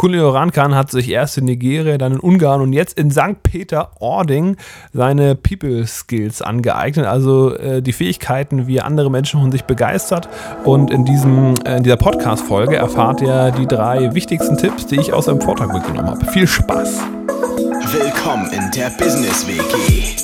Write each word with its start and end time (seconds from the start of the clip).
Kunle 0.00 0.32
Rankan 0.32 0.74
hat 0.74 0.90
sich 0.90 1.10
erst 1.10 1.36
in 1.36 1.44
Nigeria, 1.44 1.98
dann 1.98 2.14
in 2.14 2.20
Ungarn 2.20 2.62
und 2.62 2.72
jetzt 2.72 2.98
in 2.98 3.10
St. 3.10 3.42
Peter-Ording 3.42 4.56
seine 4.94 5.34
People 5.34 5.86
Skills 5.86 6.40
angeeignet, 6.40 7.04
also 7.04 7.54
äh, 7.54 7.82
die 7.82 7.92
Fähigkeiten, 7.92 8.66
wie 8.66 8.78
er 8.78 8.86
andere 8.86 9.10
Menschen 9.10 9.42
von 9.42 9.52
sich 9.52 9.64
begeistert. 9.64 10.30
Und 10.64 10.90
in, 10.90 11.04
diesem, 11.04 11.54
äh, 11.66 11.76
in 11.76 11.82
dieser 11.82 11.98
Podcast-Folge 11.98 12.76
erfahrt 12.76 13.20
ihr 13.20 13.50
die 13.50 13.66
drei 13.66 14.14
wichtigsten 14.14 14.56
Tipps, 14.56 14.86
die 14.86 14.98
ich 14.98 15.12
aus 15.12 15.26
seinem 15.26 15.42
Vortrag 15.42 15.70
mitgenommen 15.70 16.08
habe. 16.08 16.24
Viel 16.32 16.46
Spaß! 16.46 17.00
Willkommen 17.92 18.50
in 18.52 18.70
der 18.70 18.88
Business 18.96 19.46
WG. 19.46 20.16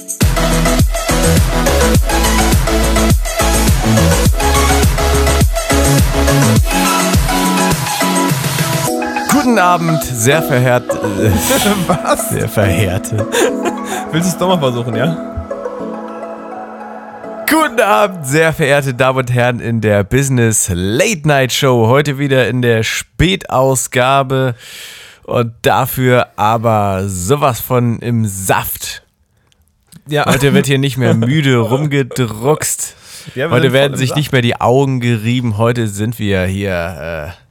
Guten 9.36 9.58
Abend, 9.58 10.02
sehr 10.02 10.42
verehrt. 10.42 10.90
Äh, 10.94 11.30
Was? 11.86 12.30
Sehr 12.30 12.48
verehrte. 12.48 13.26
Willst 14.10 14.28
du 14.28 14.32
es 14.32 14.38
doch 14.38 14.48
mal 14.48 14.58
versuchen, 14.58 14.96
ja? 14.96 15.14
Guten 17.46 17.80
Abend, 17.80 18.26
sehr 18.26 18.54
verehrte 18.54 18.94
Damen 18.94 19.18
und 19.18 19.30
Herren 19.30 19.60
in 19.60 19.82
der 19.82 20.04
Business 20.04 20.70
Late 20.72 21.28
Night 21.28 21.52
Show. 21.52 21.86
Heute 21.86 22.18
wieder 22.18 22.48
in 22.48 22.62
der 22.62 22.82
Spätausgabe 22.82 24.54
und 25.24 25.52
dafür 25.60 26.28
aber 26.36 27.02
sowas 27.06 27.60
von 27.60 27.98
im 27.98 28.24
Saft. 28.24 29.02
Ja. 30.08 30.24
Heute 30.24 30.54
wird 30.54 30.64
hier 30.64 30.78
nicht 30.78 30.96
mehr 30.96 31.12
müde 31.14 31.58
rumgedruckst. 31.58 32.96
Ja, 33.34 33.50
Heute 33.50 33.74
werden 33.74 33.98
sich 33.98 34.14
nicht 34.14 34.32
mehr 34.32 34.40
die 34.40 34.58
Augen 34.58 35.00
gerieben. 35.00 35.58
Heute 35.58 35.88
sind 35.88 36.18
wir 36.18 36.46
hier 36.46 37.34
äh, 37.36 37.45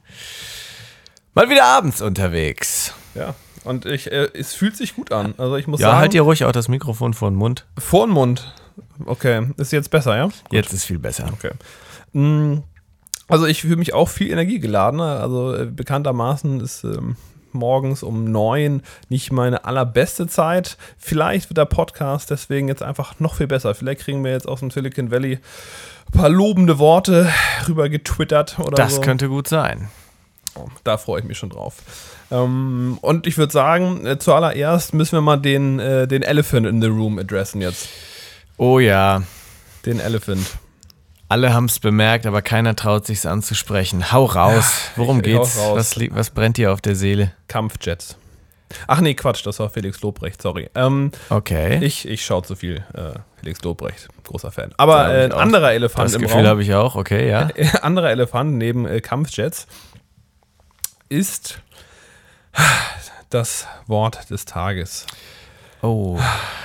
mal 1.36 1.48
wieder 1.48 1.64
abends 1.64 2.02
unterwegs. 2.02 2.92
Ja. 3.14 3.34
Und 3.62 3.84
ich, 3.86 4.10
äh, 4.10 4.28
es 4.34 4.54
fühlt 4.54 4.76
sich 4.76 4.94
gut 4.96 5.12
an. 5.12 5.34
Also 5.38 5.56
ich 5.56 5.66
muss 5.68 5.80
Ja, 5.80 5.88
sagen, 5.88 5.98
halt 6.00 6.12
dir 6.12 6.22
ruhig 6.22 6.44
auch 6.44 6.52
das 6.52 6.66
Mikrofon 6.68 7.14
vor 7.14 7.30
den 7.30 7.36
Mund. 7.36 7.64
vor 7.78 8.06
den 8.06 8.12
Mund. 8.14 8.52
Okay, 9.04 9.46
ist 9.56 9.72
jetzt 9.72 9.90
besser, 9.90 10.16
ja? 10.16 10.28
Jetzt 10.50 10.72
ist 10.72 10.84
viel 10.84 10.98
besser. 10.98 11.30
Okay. 11.32 11.50
Mm, 12.12 12.62
Also 13.28 13.46
ich 13.46 13.62
fühle 13.62 13.76
mich 13.76 13.92
auch 13.94 14.08
viel 14.08 14.30
energiegeladener. 14.30 15.20
Also 15.20 15.54
äh, 15.54 15.66
bekanntermaßen 15.66 16.60
ist 16.60 16.84
ähm, 16.84 17.16
morgens 17.52 18.02
um 18.04 18.30
neun 18.30 18.82
nicht 19.08 19.32
meine 19.32 19.64
allerbeste 19.64 20.28
Zeit. 20.28 20.76
Vielleicht 20.96 21.50
wird 21.50 21.58
der 21.58 21.64
Podcast 21.64 22.30
deswegen 22.30 22.68
jetzt 22.68 22.82
einfach 22.82 23.18
noch 23.18 23.34
viel 23.34 23.46
besser. 23.48 23.74
Vielleicht 23.74 24.02
kriegen 24.02 24.22
wir 24.22 24.30
jetzt 24.30 24.46
aus 24.46 24.60
dem 24.60 24.70
Silicon 24.70 25.10
Valley 25.10 25.38
ein 25.38 26.18
paar 26.18 26.28
lobende 26.28 26.78
Worte 26.78 27.28
rüber 27.66 27.88
getwittert 27.88 28.58
oder 28.60 28.76
Das 28.76 28.96
so. 28.96 29.00
könnte 29.00 29.28
gut 29.28 29.48
sein. 29.48 29.88
Da 30.84 30.96
freue 30.98 31.20
ich 31.20 31.26
mich 31.26 31.38
schon 31.38 31.50
drauf. 31.50 31.74
Ähm, 32.30 32.98
und 33.02 33.26
ich 33.26 33.38
würde 33.38 33.52
sagen, 33.52 34.04
äh, 34.06 34.18
zuallererst 34.18 34.94
müssen 34.94 35.12
wir 35.12 35.20
mal 35.20 35.36
den, 35.36 35.78
äh, 35.78 36.06
den 36.08 36.22
Elephant 36.22 36.66
in 36.66 36.80
the 36.82 36.88
Room 36.88 37.18
adressen 37.18 37.60
jetzt. 37.60 37.88
Oh 38.56 38.78
ja, 38.78 39.22
Den 39.84 40.00
Elephant. 40.00 40.46
alle 41.28 41.52
haben 41.52 41.66
es 41.66 41.78
bemerkt, 41.78 42.26
aber 42.26 42.42
keiner 42.42 42.74
traut 42.74 43.06
sich 43.06 43.26
anzusprechen. 43.28 44.10
Hau 44.12 44.24
raus. 44.24 44.90
Worum 44.96 45.18
hau 45.18 45.22
geht's? 45.22 45.58
raus. 45.58 45.76
Was, 45.76 45.96
was 46.10 46.30
brennt 46.30 46.56
dir 46.56 46.72
auf 46.72 46.80
der 46.80 46.96
Seele? 46.96 47.32
Kampfjets. 47.48 48.16
Ach 48.88 49.00
nee, 49.00 49.14
Quatsch, 49.14 49.46
das 49.46 49.60
war 49.60 49.70
Felix 49.70 50.00
Lobrecht, 50.02 50.42
sorry. 50.42 50.68
Ähm, 50.74 51.12
Okay. 51.30 51.78
ich 51.84 52.08
ich 52.08 52.24
schaue 52.24 52.42
zu 52.42 52.56
viel 52.56 52.84
äh, 52.94 53.12
Felix 53.38 53.62
Lobrecht, 53.62 54.08
großer 54.24 54.50
Fan. 54.50 54.72
Aber 54.76 55.14
äh, 55.14 55.24
ein 55.26 55.32
anderer 55.32 55.72
Elefant 55.72 56.06
das 56.06 56.14
im 56.14 56.22
Gefühl 56.22 56.48
habe 56.48 56.62
ich 56.62 56.74
auch. 56.74 56.96
Okay, 56.96 57.28
ja. 57.28 57.48
anderer 57.82 58.10
Elefant 58.10 58.54
neben 58.56 58.84
äh, 58.86 59.00
Kampfjets 59.00 59.68
ist 61.08 61.60
das 63.30 63.66
Wort 63.86 64.30
des 64.30 64.44
Tages. 64.44 65.06
Oh, 65.82 66.18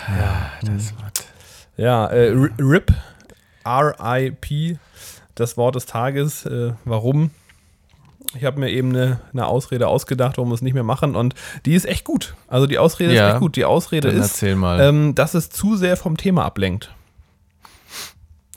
ja, 0.07 0.51
das 0.63 0.93
Wort. 0.97 1.23
Ja, 1.77 2.07
äh, 2.07 2.33
RIP, 2.59 2.93
R-I-P, 3.63 4.77
das 5.35 5.57
Wort 5.57 5.75
des 5.75 5.85
Tages. 5.85 6.45
Äh, 6.45 6.73
warum? 6.85 7.31
Ich 8.33 8.45
habe 8.45 8.59
mir 8.59 8.69
eben 8.69 8.95
eine, 8.95 9.19
eine 9.33 9.45
Ausrede 9.45 9.87
ausgedacht, 9.87 10.37
warum 10.37 10.49
wir 10.49 10.55
es 10.55 10.61
nicht 10.61 10.73
mehr 10.73 10.83
machen 10.83 11.15
und 11.15 11.35
die 11.65 11.73
ist 11.73 11.85
echt 11.85 12.05
gut. 12.05 12.35
Also 12.47 12.65
die 12.65 12.77
Ausrede 12.77 13.13
Ja, 13.13 13.27
ist 13.27 13.33
echt 13.33 13.41
gut. 13.41 13.55
Die 13.57 13.65
Ausrede 13.65 14.07
ist, 14.07 14.41
ähm, 14.41 15.15
dass 15.15 15.33
es 15.33 15.49
zu 15.49 15.75
sehr 15.75 15.97
vom 15.97 16.15
Thema 16.15 16.45
ablenkt. 16.45 16.93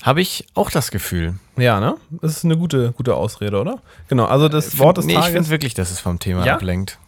Habe 0.04 0.20
ich 0.20 0.46
auch 0.54 0.70
das 0.70 0.90
Gefühl. 0.90 1.34
Ja, 1.56 1.80
ne? 1.80 1.96
Das 2.10 2.36
ist 2.36 2.44
eine 2.44 2.58
gute, 2.58 2.92
gute 2.92 3.14
Ausrede, 3.16 3.58
oder? 3.58 3.78
Genau, 4.08 4.26
also 4.26 4.48
das 4.48 4.78
Wort 4.78 4.98
des 4.98 5.06
nee, 5.06 5.14
ich 5.14 5.18
Tages. 5.18 5.32
finde 5.32 5.48
wirklich, 5.48 5.72
dass 5.74 5.90
es 5.90 5.98
vom 5.98 6.18
Thema 6.18 6.44
Ja? 6.44 6.54
ablenkt. 6.54 6.98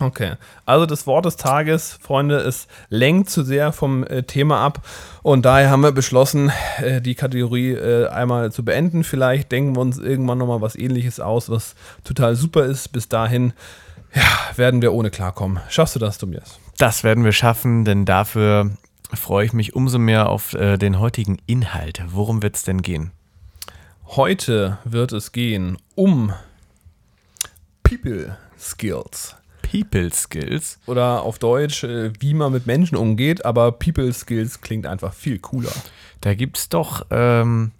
Okay, 0.00 0.32
also 0.64 0.86
das 0.86 1.06
Wort 1.06 1.26
des 1.26 1.36
Tages, 1.36 1.98
Freunde, 2.00 2.38
es 2.38 2.68
lenkt 2.88 3.28
zu 3.28 3.42
sehr 3.44 3.70
vom 3.70 4.02
äh, 4.04 4.22
Thema 4.22 4.64
ab 4.64 4.80
und 5.22 5.44
daher 5.44 5.68
haben 5.68 5.82
wir 5.82 5.92
beschlossen, 5.92 6.50
äh, 6.78 7.02
die 7.02 7.14
Kategorie 7.14 7.72
äh, 7.72 8.08
einmal 8.08 8.50
zu 8.50 8.64
beenden. 8.64 9.04
Vielleicht 9.04 9.52
denken 9.52 9.76
wir 9.76 9.80
uns 9.80 9.98
irgendwann 9.98 10.38
nochmal 10.38 10.62
was 10.62 10.74
ähnliches 10.74 11.20
aus, 11.20 11.50
was 11.50 11.74
total 12.02 12.34
super 12.34 12.64
ist. 12.64 12.88
Bis 12.92 13.08
dahin, 13.10 13.52
ja, 14.14 14.22
werden 14.56 14.80
wir 14.80 14.94
ohne 14.94 15.10
klarkommen. 15.10 15.60
Schaffst 15.68 15.96
du 15.96 15.98
das, 15.98 16.16
Tobias? 16.16 16.58
Das 16.78 17.04
werden 17.04 17.22
wir 17.24 17.32
schaffen, 17.32 17.84
denn 17.84 18.06
dafür 18.06 18.70
freue 19.14 19.46
ich 19.46 19.52
mich 19.52 19.74
umso 19.74 19.98
mehr 19.98 20.28
auf 20.28 20.54
äh, 20.54 20.76
den 20.76 20.98
heutigen 20.98 21.38
Inhalt. 21.46 22.02
Worum 22.08 22.42
wird 22.42 22.56
es 22.56 22.62
denn 22.62 22.82
gehen? 22.82 23.12
Heute 24.06 24.78
wird 24.84 25.12
es 25.12 25.32
gehen 25.32 25.78
um 25.94 26.32
People 27.82 28.36
Skills. 28.58 29.36
People 29.62 30.12
Skills. 30.12 30.78
Oder 30.86 31.22
auf 31.22 31.38
Deutsch, 31.38 31.84
äh, 31.84 32.12
wie 32.18 32.34
man 32.34 32.52
mit 32.52 32.66
Menschen 32.66 32.96
umgeht, 32.96 33.44
aber 33.44 33.72
People 33.72 34.12
Skills 34.12 34.60
klingt 34.60 34.86
einfach 34.86 35.14
viel 35.14 35.38
cooler. 35.38 35.72
Da 36.20 36.34
gibt 36.34 36.58
es 36.58 36.68
doch 36.68 37.06
ähm, 37.10 37.72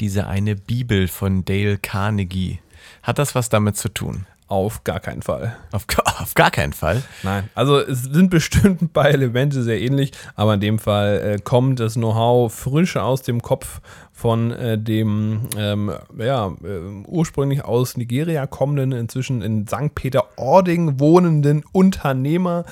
diese 0.00 0.26
eine 0.26 0.56
Bibel 0.56 1.08
von 1.08 1.44
Dale 1.44 1.78
Carnegie. 1.78 2.60
Hat 3.02 3.18
das 3.18 3.34
was 3.34 3.48
damit 3.48 3.76
zu 3.76 3.88
tun? 3.88 4.26
Auf 4.46 4.84
gar 4.84 5.00
keinen 5.00 5.22
Fall. 5.22 5.56
Auf, 5.72 5.86
auf 6.20 6.34
gar 6.34 6.50
keinen 6.50 6.74
Fall. 6.74 7.02
Nein, 7.22 7.48
also 7.54 7.78
es 7.78 8.02
sind 8.04 8.30
bestimmt 8.30 8.82
ein 8.82 8.88
paar 8.90 9.08
Elemente 9.08 9.62
sehr 9.62 9.80
ähnlich, 9.80 10.12
aber 10.34 10.54
in 10.54 10.60
dem 10.60 10.78
Fall 10.78 11.20
äh, 11.20 11.38
kommt 11.42 11.80
das 11.80 11.94
Know-how 11.94 12.52
frisch 12.52 12.96
aus 12.96 13.22
dem 13.22 13.40
Kopf 13.40 13.80
von 14.12 14.50
äh, 14.52 14.78
dem 14.78 15.48
ähm, 15.56 15.92
ja, 16.18 16.48
äh, 16.62 17.06
ursprünglich 17.06 17.64
aus 17.64 17.96
Nigeria 17.96 18.46
kommenden, 18.46 18.92
inzwischen 18.92 19.40
in 19.42 19.66
St. 19.66 19.94
Peter-Ording 19.94 21.00
wohnenden 21.00 21.64
Unternehmer 21.72 22.64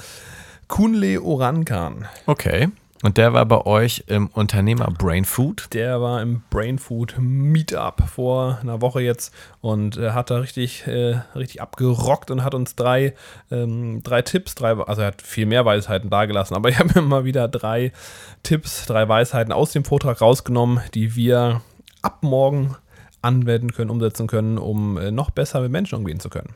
Kunle 0.68 1.20
Orankan. 1.22 2.06
Okay. 2.26 2.68
Und 3.02 3.18
der 3.18 3.32
war 3.32 3.44
bei 3.46 3.66
euch 3.66 4.04
im 4.06 4.28
Unternehmer 4.28 4.86
Brain 4.86 5.24
Food. 5.24 5.68
Der 5.72 6.00
war 6.00 6.22
im 6.22 6.42
Brain 6.50 6.78
Food 6.78 7.16
Meetup 7.18 8.08
vor 8.08 8.58
einer 8.62 8.80
Woche 8.80 9.02
jetzt 9.02 9.34
und 9.60 9.96
äh, 9.96 10.10
hat 10.10 10.30
da 10.30 10.38
richtig, 10.38 10.86
äh, 10.86 11.20
richtig 11.34 11.60
abgerockt 11.60 12.30
und 12.30 12.44
hat 12.44 12.54
uns 12.54 12.76
drei, 12.76 13.14
ähm, 13.50 14.04
drei 14.04 14.22
Tipps, 14.22 14.54
drei, 14.54 14.76
also 14.76 15.02
er 15.02 15.08
hat 15.08 15.20
viel 15.20 15.46
mehr 15.46 15.64
Weisheiten 15.64 16.10
dargelassen, 16.10 16.54
aber 16.54 16.68
ich 16.70 16.78
habe 16.78 16.92
mir 16.94 17.02
mal 17.02 17.24
wieder 17.24 17.48
drei 17.48 17.92
Tipps, 18.44 18.86
drei 18.86 19.08
Weisheiten 19.08 19.52
aus 19.52 19.72
dem 19.72 19.84
Vortrag 19.84 20.20
rausgenommen, 20.20 20.80
die 20.94 21.16
wir 21.16 21.60
ab 22.02 22.22
morgen 22.22 22.76
anwenden 23.20 23.72
können, 23.72 23.90
umsetzen 23.90 24.28
können, 24.28 24.58
um 24.58 24.96
äh, 24.96 25.10
noch 25.10 25.30
besser 25.30 25.60
mit 25.60 25.72
Menschen 25.72 25.98
umgehen 25.98 26.20
zu 26.20 26.30
können. 26.30 26.54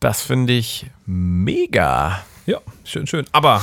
Das 0.00 0.22
finde 0.22 0.54
ich 0.54 0.90
mega. 1.06 2.24
Ja, 2.46 2.58
schön, 2.84 3.06
schön. 3.06 3.24
Aber 3.32 3.62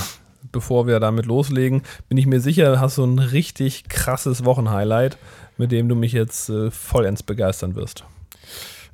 bevor 0.51 0.87
wir 0.87 0.99
damit 0.99 1.25
loslegen, 1.25 1.83
bin 2.09 2.17
ich 2.17 2.25
mir 2.25 2.39
sicher, 2.41 2.79
hast 2.79 2.97
du 2.97 3.03
ein 3.05 3.19
richtig 3.19 3.89
krasses 3.89 4.45
Wochenhighlight, 4.45 5.17
mit 5.57 5.71
dem 5.71 5.87
du 5.89 5.95
mich 5.95 6.11
jetzt 6.13 6.49
äh, 6.49 6.71
vollends 6.71 7.23
begeistern 7.23 7.75
wirst. 7.75 8.03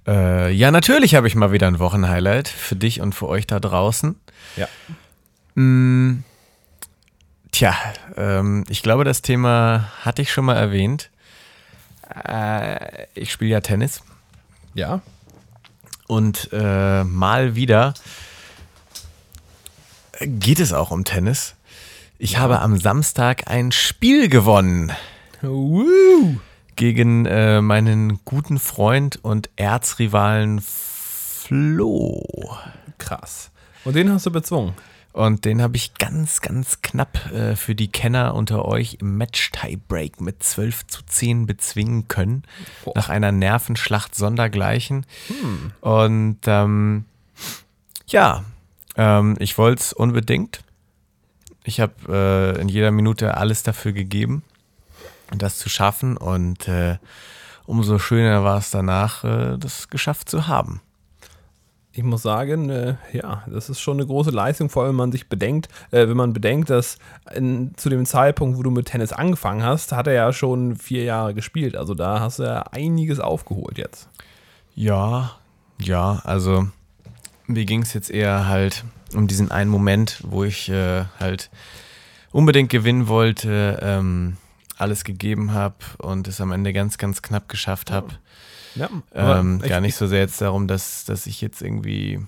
Äh, 0.07 0.51
ja, 0.53 0.72
natürlich 0.72 1.16
habe 1.16 1.28
ich 1.28 1.35
mal 1.35 1.51
wieder 1.51 1.68
ein 1.68 1.79
Wochenhighlight 1.79 2.47
für 2.47 2.75
dich 2.75 3.01
und 3.01 3.13
für 3.13 3.28
euch 3.28 3.45
da 3.47 3.59
draußen. 3.59 4.15
Ja. 4.56 4.68
Mm, 5.56 6.24
tja, 7.51 7.75
ähm, 8.15 8.63
ich 8.69 8.83
glaube, 8.83 9.03
das 9.03 9.21
Thema 9.21 9.89
hatte 10.01 10.21
ich 10.21 10.31
schon 10.31 10.45
mal 10.45 10.56
erwähnt. 10.56 11.10
Äh, 12.25 13.06
ich 13.15 13.31
spiele 13.31 13.51
ja 13.51 13.62
Tennis 13.62 14.01
Ja. 14.74 15.01
und 16.07 16.50
äh, 16.53 17.03
mal 17.03 17.56
wieder 17.56 17.94
geht 20.21 20.59
es 20.59 20.73
auch 20.73 20.91
um 20.91 21.03
Tennis. 21.05 21.55
Ich 22.17 22.37
habe 22.37 22.61
am 22.61 22.77
Samstag 22.77 23.47
ein 23.47 23.71
Spiel 23.71 24.27
gewonnen 24.27 24.91
Woo! 25.41 26.39
gegen 26.75 27.25
äh, 27.25 27.61
meinen 27.61 28.19
guten 28.25 28.57
Freund 28.59 29.19
und 29.21 29.49
Erzrivalen 29.55 30.61
Flo. 30.61 32.23
Krass. 32.97 33.51
Und 33.85 33.95
den 33.95 34.11
hast 34.11 34.25
du 34.25 34.31
bezwungen. 34.31 34.73
Und 35.13 35.45
den 35.45 35.61
habe 35.63 35.77
ich 35.77 35.95
ganz, 35.95 36.41
ganz 36.41 36.81
knapp 36.81 37.31
äh, 37.31 37.55
für 37.55 37.73
die 37.73 37.87
Kenner 37.87 38.35
unter 38.35 38.65
euch 38.65 38.97
im 39.01 39.17
Match-Tiebreak 39.17 40.21
mit 40.21 40.43
12 40.43 40.85
zu 40.85 41.01
10 41.05 41.47
bezwingen 41.47 42.07
können. 42.07 42.43
Nach 42.93 43.09
einer 43.09 43.31
Nervenschlacht 43.31 44.13
sondergleichen. 44.13 45.05
Und 45.81 46.39
ähm, 46.45 47.05
Ja, 48.07 48.43
ähm, 48.97 49.35
ich 49.39 49.57
wollte 49.57 49.81
es 49.81 49.94
unbedingt. 49.94 50.61
Ich 51.63 51.79
habe 51.79 51.94
äh, 52.09 52.61
in 52.61 52.69
jeder 52.69 52.91
Minute 52.91 53.38
alles 53.38 53.63
dafür 53.63 53.91
gegeben, 53.91 54.44
das 55.35 55.57
zu 55.57 55.69
schaffen. 55.69 56.17
Und 56.17 56.67
äh, 56.67 56.97
umso 57.65 57.99
schöner 57.99 58.44
war 58.44 58.57
es 58.57 58.71
danach, 58.71 59.23
äh, 59.23 59.57
das 59.57 59.89
geschafft 59.89 60.29
zu 60.29 60.47
haben. 60.47 60.81
Ich 61.91 62.03
muss 62.03 62.21
sagen, 62.21 62.69
äh, 62.69 62.95
ja, 63.11 63.44
das 63.47 63.69
ist 63.69 63.79
schon 63.79 63.97
eine 63.97 64.05
große 64.05 64.29
Leistung, 64.29 64.69
vor 64.69 64.83
allem 64.83 64.91
wenn 64.91 64.97
man 64.97 65.11
sich 65.11 65.29
bedenkt, 65.29 65.67
äh, 65.89 66.07
wenn 66.07 66.15
man 66.15 66.31
bedenkt, 66.31 66.69
dass 66.69 67.00
in, 67.33 67.73
zu 67.75 67.89
dem 67.89 68.05
Zeitpunkt, 68.05 68.57
wo 68.57 68.61
du 68.61 68.69
mit 68.69 68.85
Tennis 68.85 69.11
angefangen 69.11 69.63
hast, 69.63 69.93
hat 69.93 70.05
er 70.05 70.13
ja 70.13 70.31
schon 70.31 70.75
vier 70.75 71.03
Jahre 71.03 71.33
gespielt. 71.33 71.75
Also 71.75 71.95
da 71.95 72.19
hast 72.19 72.38
du 72.38 72.43
ja 72.43 72.61
einiges 72.71 73.19
aufgeholt 73.19 73.79
jetzt. 73.79 74.09
Ja, 74.75 75.31
ja, 75.81 76.21
also 76.23 76.67
mir 77.47 77.65
ging 77.65 77.81
es 77.81 77.94
jetzt 77.94 78.09
eher 78.09 78.47
halt 78.47 78.83
um 79.13 79.27
diesen 79.27 79.51
einen 79.51 79.69
Moment, 79.71 80.21
wo 80.23 80.44
ich 80.44 80.69
äh, 80.69 81.05
halt 81.19 81.49
unbedingt 82.31 82.69
gewinnen 82.69 83.07
wollte, 83.07 83.79
ähm, 83.81 84.38
alles 84.77 85.03
gegeben 85.03 85.53
habe 85.53 85.75
und 85.97 86.27
es 86.27 86.39
am 86.41 86.51
Ende 86.51 86.73
ganz, 86.73 86.97
ganz 86.97 87.21
knapp 87.21 87.49
geschafft 87.49 87.91
habe. 87.91 88.09
Ja, 88.75 88.89
Ähm, 89.15 89.59
gar 89.59 89.81
nicht 89.81 89.95
so 89.95 90.05
sehr 90.05 90.19
jetzt 90.19 90.39
darum, 90.41 90.67
dass, 90.67 91.05
dass 91.05 91.25
ich 91.25 91.41
jetzt 91.41 91.61
irgendwie 91.61 92.19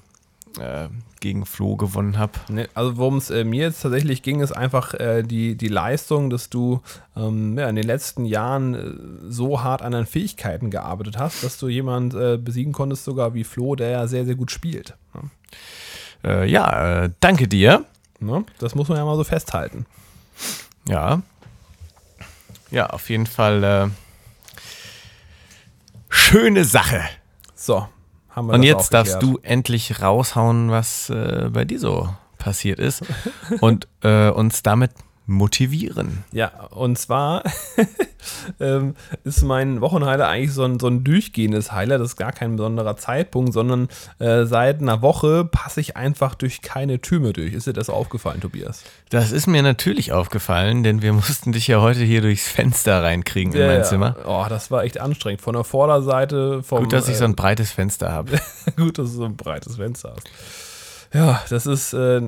äh, 0.60 0.90
gegen 1.20 1.46
Flo 1.46 1.76
gewonnen 1.76 2.18
habe. 2.18 2.34
Ne, 2.50 2.70
also 2.74 2.98
worum 2.98 3.18
es 3.18 3.30
äh, 3.30 3.44
mir 3.44 3.64
jetzt 3.66 3.82
tatsächlich 3.82 4.24
ging, 4.24 4.42
ist 4.42 4.52
einfach 4.52 4.94
äh, 4.94 5.24
die, 5.24 5.56
die 5.56 5.68
Leistung, 5.68 6.30
dass 6.30 6.50
du 6.50 6.82
ähm, 7.16 7.58
ja, 7.58 7.68
in 7.70 7.76
den 7.76 7.86
letzten 7.86 8.26
Jahren 8.26 8.74
äh, 8.76 9.32
so 9.32 9.64
hart 9.64 9.82
an 9.82 9.92
deinen 9.92 10.06
Fähigkeiten 10.06 10.70
gearbeitet 10.70 11.18
hast, 11.18 11.44
dass 11.44 11.58
du 11.58 11.68
jemand 11.68 12.14
äh, 12.14 12.38
besiegen 12.38 12.74
konntest, 12.74 13.04
sogar 13.04 13.34
wie 13.34 13.44
Flo, 13.44 13.76
der 13.76 13.90
ja 13.90 14.08
sehr, 14.08 14.26
sehr 14.26 14.36
gut 14.36 14.52
spielt. 14.52 14.96
Ne? 15.14 15.30
Äh, 16.24 16.50
ja, 16.50 17.04
äh, 17.04 17.10
danke 17.20 17.48
dir. 17.48 17.86
Ne? 18.20 18.46
Das 18.60 18.76
muss 18.76 18.90
man 18.90 18.98
ja 18.98 19.06
mal 19.06 19.16
so 19.16 19.24
festhalten. 19.24 19.86
Ja. 20.88 21.22
Ja, 22.72 22.88
auf 22.88 23.10
jeden 23.10 23.26
Fall 23.26 23.92
schöne 26.10 26.64
Sache. 26.64 27.02
So, 27.56 27.88
haben 28.40 28.48
wir 28.48 28.54
Und 28.54 28.64
jetzt 28.64 28.94
darfst 28.94 29.22
du 29.22 29.38
endlich 29.44 30.02
raushauen, 30.02 30.72
was 30.72 31.10
äh, 31.10 31.50
bei 31.52 31.66
dir 31.66 31.80
so 31.80 32.10
passiert 32.38 32.80
ist 32.80 33.04
und 33.60 33.88
äh, 34.02 34.30
uns 34.30 34.64
damit 34.64 34.92
motivieren. 35.26 36.24
Ja, 36.32 36.66
und 36.72 36.98
zwar 36.98 37.44
ähm, 38.60 38.96
ist 39.24 39.44
mein 39.44 39.82
Wochenheiler 39.82 40.28
eigentlich 40.28 40.54
so 40.54 40.64
ein, 40.64 40.80
so 40.80 40.88
ein 40.88 41.04
durchgehendes 41.04 41.72
Heiler. 41.72 41.98
Das 41.98 42.10
ist 42.10 42.16
gar 42.16 42.32
kein 42.32 42.56
besonderer 42.56 42.98
Zeitpunkt, 42.98 43.54
sondern 43.54 43.88
äh, 44.20 44.46
seit 44.46 44.82
einer 44.82 45.02
Woche 45.02 45.46
passe 45.46 45.82
ich 45.82 45.98
einfach 45.98 46.36
durch 46.36 46.62
keine 46.62 47.02
Tür 47.02 47.20
mehr 47.20 47.34
durch. 47.34 47.54
Ist 47.54 47.68
dir 47.68 47.74
das 47.74 47.90
aufgefallen, 47.90 48.42
Tobias? 48.42 48.84
Das 49.10 49.32
ist 49.32 49.48
mir 49.48 49.64
natürlich 49.64 50.12
aufgefallen, 50.12 50.84
denn 50.84 51.02
wir 51.02 51.14
mussten 51.20 51.52
dich 51.52 51.68
ja 51.68 51.82
heute 51.82 52.02
hier 52.02 52.22
durchs 52.22 52.48
Fenster 52.48 53.04
reinkriegen 53.04 53.54
in 53.54 53.68
mein 53.68 53.84
Zimmer. 53.84 54.16
Oh, 54.26 54.46
das 54.48 54.72
war 54.72 54.84
echt 54.84 55.00
anstrengend. 55.00 55.42
Von 55.42 55.54
der 55.54 55.64
Vorderseite, 55.64 56.64
vom. 56.64 56.84
Gut, 56.84 56.94
dass 56.94 57.10
ich 57.10 57.18
so 57.18 57.24
äh, 57.24 57.28
ein 57.28 57.36
breites 57.36 57.72
Fenster 57.72 58.12
habe. 58.12 58.40
Gut, 58.76 58.98
dass 58.98 59.12
du 59.12 59.18
so 59.18 59.26
ein 59.26 59.36
breites 59.36 59.76
Fenster 59.78 60.14
hast. 60.16 60.30
Ja, 61.12 61.42
das 61.50 61.66
ist, 61.66 61.94
äh, 61.94 62.22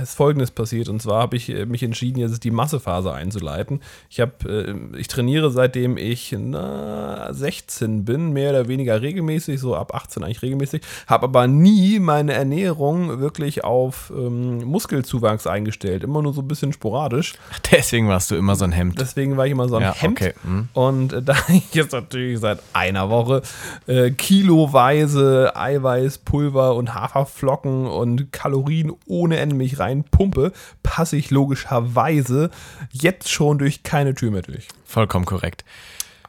ist 0.00 0.14
folgendes 0.14 0.52
passiert. 0.52 0.88
Und 0.88 1.02
zwar 1.02 1.20
habe 1.22 1.36
ich 1.36 1.48
äh, 1.48 1.66
mich 1.66 1.82
entschieden, 1.82 2.20
jetzt 2.20 2.44
die 2.44 2.52
Massephase 2.52 3.12
einzuleiten. 3.12 3.80
Ich, 4.08 4.20
hab, 4.20 4.44
äh, 4.44 4.72
ich 4.96 5.08
trainiere 5.08 5.50
seitdem 5.50 5.96
ich 5.96 6.34
na, 6.38 7.32
16 7.32 8.04
bin, 8.04 8.32
mehr 8.32 8.50
oder 8.50 8.68
weniger 8.68 9.02
regelmäßig, 9.02 9.58
so 9.58 9.74
ab 9.74 9.94
18 9.94 10.22
eigentlich 10.22 10.42
regelmäßig. 10.42 10.82
Habe 11.08 11.24
aber 11.24 11.48
nie 11.48 11.98
meine 11.98 12.32
Ernährung 12.34 13.18
wirklich 13.20 13.64
auf 13.64 14.12
ähm, 14.16 14.58
Muskelzuwachs 14.58 15.48
eingestellt. 15.48 16.04
Immer 16.04 16.22
nur 16.22 16.32
so 16.32 16.42
ein 16.42 16.48
bisschen 16.48 16.72
sporadisch. 16.72 17.34
Deswegen 17.72 18.06
warst 18.08 18.30
du 18.30 18.36
immer 18.36 18.54
so 18.54 18.64
ein 18.64 18.72
Hemd. 18.72 19.00
Deswegen 19.00 19.36
war 19.36 19.46
ich 19.46 19.52
immer 19.52 19.68
so 19.68 19.74
ein 19.74 19.82
Ja, 19.82 19.94
Hemd. 19.94 20.20
okay, 20.20 20.34
hm. 20.44 20.68
Und 20.72 21.12
äh, 21.12 21.22
da 21.30 21.34
ich 21.48 21.74
jetzt 21.74 21.92
natürlich 21.92 22.38
seit 22.38 22.60
einer 22.74 23.10
Woche 23.10 23.42
äh, 23.88 24.12
kiloweise 24.12 25.56
Eiweißpulver 25.56 26.76
und 26.76 26.94
Haferflocken 26.94 27.86
und 27.86 28.19
Kalorien 28.26 28.92
ohne 29.06 29.38
Ende 29.38 29.54
mich 29.54 29.78
reinpumpe, 29.78 30.52
passe 30.82 31.16
ich 31.16 31.30
logischerweise 31.30 32.50
jetzt 32.90 33.30
schon 33.30 33.58
durch 33.58 33.82
keine 33.82 34.14
Tür 34.14 34.30
mehr 34.30 34.42
durch. 34.42 34.68
Vollkommen 34.84 35.24
korrekt. 35.24 35.64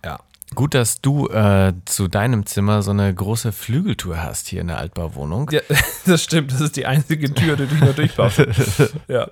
Ja. 0.03 0.19
Gut, 0.53 0.73
dass 0.73 0.99
du 0.99 1.27
äh, 1.29 1.73
zu 1.85 2.09
deinem 2.09 2.45
Zimmer 2.45 2.81
so 2.81 2.91
eine 2.91 3.13
große 3.13 3.53
Flügeltür 3.53 4.21
hast 4.21 4.49
hier 4.49 4.61
in 4.61 4.67
der 4.67 4.79
Altbauwohnung. 4.79 5.49
ja, 5.51 5.61
das 6.05 6.23
stimmt. 6.23 6.51
Das 6.51 6.59
ist 6.59 6.75
die 6.75 6.85
einzige 6.85 7.33
Tür, 7.33 7.55
durch 7.55 7.69
die 7.69 7.75
ich 7.75 7.81
noch 7.81 7.95
durchpasse. 7.95 8.47
ja. 9.07 9.31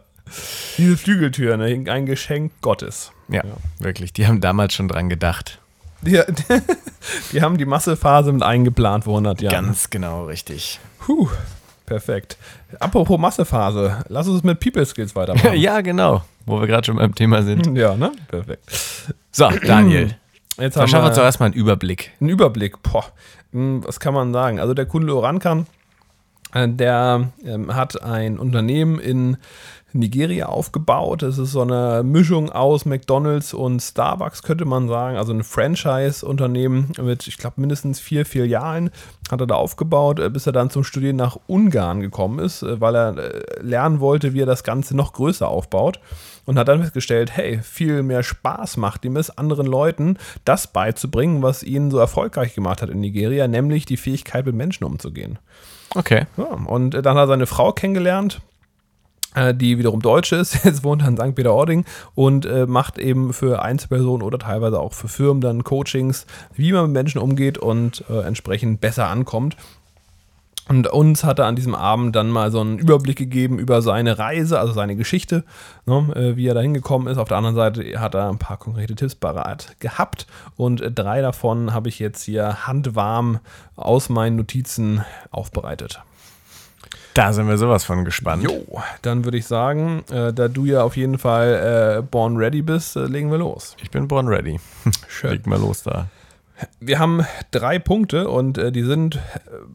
Diese 0.78 0.96
Flügeltür, 0.96 1.58
ne, 1.58 1.84
ein 1.92 2.06
Geschenk 2.06 2.54
Gottes. 2.62 3.12
Ja, 3.30 3.44
wirklich. 3.80 4.14
Die 4.14 4.28
haben 4.28 4.42
damals 4.42 4.74
schon 4.74 4.88
dran 4.88 5.10
gedacht. 5.10 5.60
Die, 6.02 6.22
die 7.32 7.42
haben 7.42 7.58
die 7.58 7.66
Massephase 7.66 8.32
mit 8.32 8.44
eingeplant 8.44 9.04
vor 9.04 9.14
100 9.14 9.42
Jahren. 9.42 9.66
Ganz 9.66 9.90
genau 9.90 10.26
richtig. 10.26 10.80
Puh, 11.00 11.30
perfekt. 11.90 12.38
Apropos 12.80 13.20
Massephase, 13.20 14.06
lass 14.08 14.28
uns 14.28 14.44
mit 14.44 14.60
People 14.60 14.86
Skills 14.86 15.16
weitermachen. 15.16 15.54
ja, 15.56 15.82
genau. 15.82 16.24
Wo 16.46 16.62
wir 16.62 16.68
gerade 16.68 16.86
schon 16.86 16.96
beim 16.96 17.14
Thema 17.14 17.42
sind. 17.42 17.76
ja, 17.76 17.96
ne? 17.96 18.12
Perfekt. 18.28 18.64
So, 19.32 19.50
Daniel. 19.66 20.16
Jetzt 20.58 20.76
haben 20.76 20.88
Verschaff 20.88 21.06
uns 21.06 21.16
doch 21.16 21.24
wir 21.24 21.26
erstmal 21.26 21.48
einen 21.48 21.56
Überblick. 21.56 22.12
einen 22.20 22.30
Überblick. 22.30 22.82
Boah, 22.84 23.06
hm, 23.52 23.84
was 23.86 24.00
kann 24.00 24.14
man 24.14 24.34
sagen? 24.34 24.60
Also 24.60 24.74
der 24.74 24.86
Kunde 24.86 25.16
Orankan, 25.16 25.68
äh, 26.54 26.68
der 26.68 27.32
ähm, 27.46 27.76
hat 27.76 28.02
ein 28.04 28.38
Unternehmen 28.38 29.00
in 29.00 29.38
Nigeria 29.94 30.48
aufgebaut. 30.48 31.24
Es 31.24 31.38
ist 31.38 31.52
so 31.52 31.62
eine 31.62 32.04
Mischung 32.04 32.52
aus 32.52 32.86
McDonalds 32.86 33.54
und 33.54 33.82
Starbucks, 33.82 34.44
könnte 34.44 34.66
man 34.66 34.88
sagen. 34.88 35.18
Also 35.18 35.34
ein 35.34 35.44
Franchise-Unternehmen 35.44 36.92
mit, 37.02 37.28
ich 37.28 37.38
glaube, 37.38 37.62
mindestens 37.62 38.00
vier 38.00 38.26
Filialen 38.26 38.92
hat 39.32 39.42
er 39.42 39.48
da 39.48 39.56
aufgebaut, 39.56 40.20
äh, 40.20 40.30
bis 40.30 40.46
er 40.46 40.54
dann 40.54 40.70
zum 40.70 40.84
Studieren 40.84 41.16
nach 41.16 41.38
Ungarn 41.48 42.02
gekommen 42.02 42.40
ist, 42.40 42.64
äh, 42.64 42.80
weil 42.80 42.96
er 42.96 43.18
äh, 43.18 43.62
lernen 43.62 44.00
wollte, 44.00 44.34
wie 44.34 44.42
er 44.42 44.46
das 44.46 44.64
Ganze 44.64 44.96
noch 44.96 45.14
größer 45.14 45.48
aufbaut. 45.48 46.00
Und 46.46 46.58
hat 46.58 46.68
dann 46.68 46.82
festgestellt, 46.82 47.36
hey, 47.36 47.60
viel 47.62 48.02
mehr 48.02 48.24
Spaß 48.24 48.78
macht 48.78 49.06
ihm 49.06 49.18
es, 49.18 49.30
anderen 49.30 49.68
Leuten 49.68 50.18
das 50.46 50.66
beizubringen, 50.66 51.44
was 51.44 51.62
ihn 51.62 51.92
so 51.92 52.00
erfolgreich 52.00 52.56
gemacht 52.56 52.82
hat 52.82 52.90
in 52.90 53.02
Nigeria, 53.02 53.48
nämlich 53.48 53.86
die 53.86 53.98
Fähigkeit, 53.98 54.48
mit 54.48 54.56
Menschen 54.56 54.84
umzugehen. 54.84 55.38
Okay. 55.96 56.26
Ja, 56.38 56.46
und 56.46 56.92
dann 56.92 57.18
hat 57.18 57.24
er 57.24 57.28
seine 57.28 57.46
Frau 57.46 57.72
kennengelernt, 57.72 58.42
die 59.54 59.78
wiederum 59.78 60.02
Deutsche 60.02 60.38
ist, 60.38 60.64
jetzt 60.66 60.84
wohnt 60.84 61.04
er 61.04 61.10
in 61.10 61.18
St. 61.18 61.36
Peter-Ording 61.36 61.86
und 62.16 62.46
äh, 62.46 62.66
macht 62.66 62.98
eben 62.98 63.32
für 63.32 63.62
Einzelpersonen 63.62 64.26
oder 64.26 64.40
teilweise 64.40 64.80
auch 64.80 64.94
für 64.94 65.08
Firmen 65.08 65.42
dann 65.42 65.64
Coachings, 65.64 66.26
wie 66.56 66.72
man 66.74 66.86
mit 66.86 66.94
Menschen 66.94 67.22
umgeht 67.22 67.58
und 67.58 68.04
äh, 68.10 68.22
entsprechend 68.22 68.82
besser 68.82 69.08
ankommt. 69.08 69.56
Und 70.70 70.86
uns 70.86 71.24
hat 71.24 71.40
er 71.40 71.48
an 71.48 71.56
diesem 71.56 71.74
Abend 71.74 72.16
dann 72.16 72.30
mal 72.30 72.52
so 72.52 72.62
einen 72.62 72.78
Überblick 72.78 73.18
gegeben 73.18 73.58
über 73.58 73.82
seine 73.82 74.20
Reise, 74.20 74.60
also 74.60 74.72
seine 74.72 74.96
Geschichte, 74.96 75.44
ne, 75.88 76.14
äh, 76.16 76.36
wie 76.36 76.46
er 76.46 76.54
da 76.54 76.62
hingekommen 76.62 77.08
ist. 77.08 77.18
Auf 77.18 77.28
der 77.28 77.38
anderen 77.38 77.56
Seite 77.56 78.00
hat 78.00 78.14
er 78.14 78.30
ein 78.30 78.38
paar 78.38 78.58
konkrete 78.58 78.94
Tipps 78.94 79.16
parat 79.16 79.76
gehabt 79.80 80.28
und 80.58 80.80
äh, 80.80 80.92
drei 80.92 81.22
davon 81.22 81.74
habe 81.74 81.90
ich 81.90 81.98
jetzt 81.98 82.22
hier 82.22 82.68
handwarm 82.68 83.40
aus 83.76 84.10
meinen 84.10 84.36
Notizen 84.36 85.04
aufbereitet. 85.32 86.02
Da 87.14 87.34
sind 87.34 87.48
wir 87.48 87.58
sowas 87.58 87.84
von 87.84 88.06
gespannt. 88.06 88.44
Jo, 88.44 88.82
dann 89.02 89.26
würde 89.26 89.38
ich 89.38 89.46
sagen, 89.46 90.04
äh, 90.12 90.34
da 90.34 90.48
du 90.48 90.66
ja 90.66 90.84
auf 90.84 90.96
jeden 90.96 91.18
Fall 91.18 91.98
äh, 92.00 92.02
born 92.02 92.38
ready 92.38 92.62
bist, 92.62 92.96
äh, 92.96 93.06
legen 93.06 93.32
wir 93.32 93.38
los. 93.38 93.76
Ich 93.82 93.92
bin 93.92 94.08
born 94.08 94.28
ready. 94.28 94.60
Schön. 95.08 95.32
Leg 95.32 95.48
mal 95.48 95.60
los 95.60 95.84
da. 95.84 96.08
Wir 96.80 97.00
haben 97.00 97.26
drei 97.52 97.80
Punkte 97.80 98.28
und 98.30 98.58
äh, 98.58 98.72
die 98.72 98.84
sind 98.84 99.16
äh, 99.16 99.20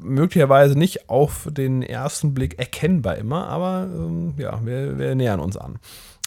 möglicherweise 0.00 0.78
nicht 0.78 1.08
auf 1.08 1.48
den 1.50 1.82
ersten 1.82 2.34
Blick 2.34 2.58
erkennbar 2.58 3.16
immer, 3.16 3.46
aber 3.48 3.88
ähm, 3.90 4.34
ja, 4.36 4.64
wir, 4.64 4.98
wir 4.98 5.14
nähern 5.14 5.40
uns 5.40 5.56
an. 5.56 5.78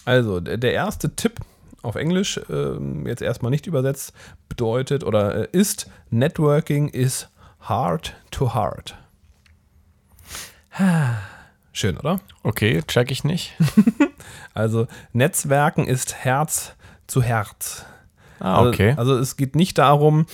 Also, 0.06 0.40
der 0.40 0.74
erste 0.74 1.16
Tipp 1.16 1.42
auf 1.84 1.96
Englisch, 1.96 2.40
ähm, 2.50 3.06
jetzt 3.06 3.22
erstmal 3.22 3.52
nicht 3.52 3.68
übersetzt, 3.68 4.14
bedeutet 4.50 5.04
oder 5.04 5.36
äh, 5.36 5.48
ist: 5.52 5.90
Networking 6.10 6.90
is 6.90 7.28
hard 7.60 8.16
to 8.32 8.54
hard. 8.54 8.98
Schön, 11.74 11.98
oder? 11.98 12.20
Okay, 12.44 12.82
check 12.88 13.12
ich 13.12 13.24
nicht. 13.24 13.54
Also, 14.54 14.88
Netzwerken 15.14 15.86
ist 15.86 16.16
Herz 16.16 16.74
zu 17.06 17.22
Herz. 17.22 17.86
Ah, 18.40 18.66
okay. 18.66 18.90
Also, 18.98 19.12
also 19.12 19.22
es 19.22 19.38
geht 19.38 19.56
nicht 19.56 19.78
darum, 19.78 20.26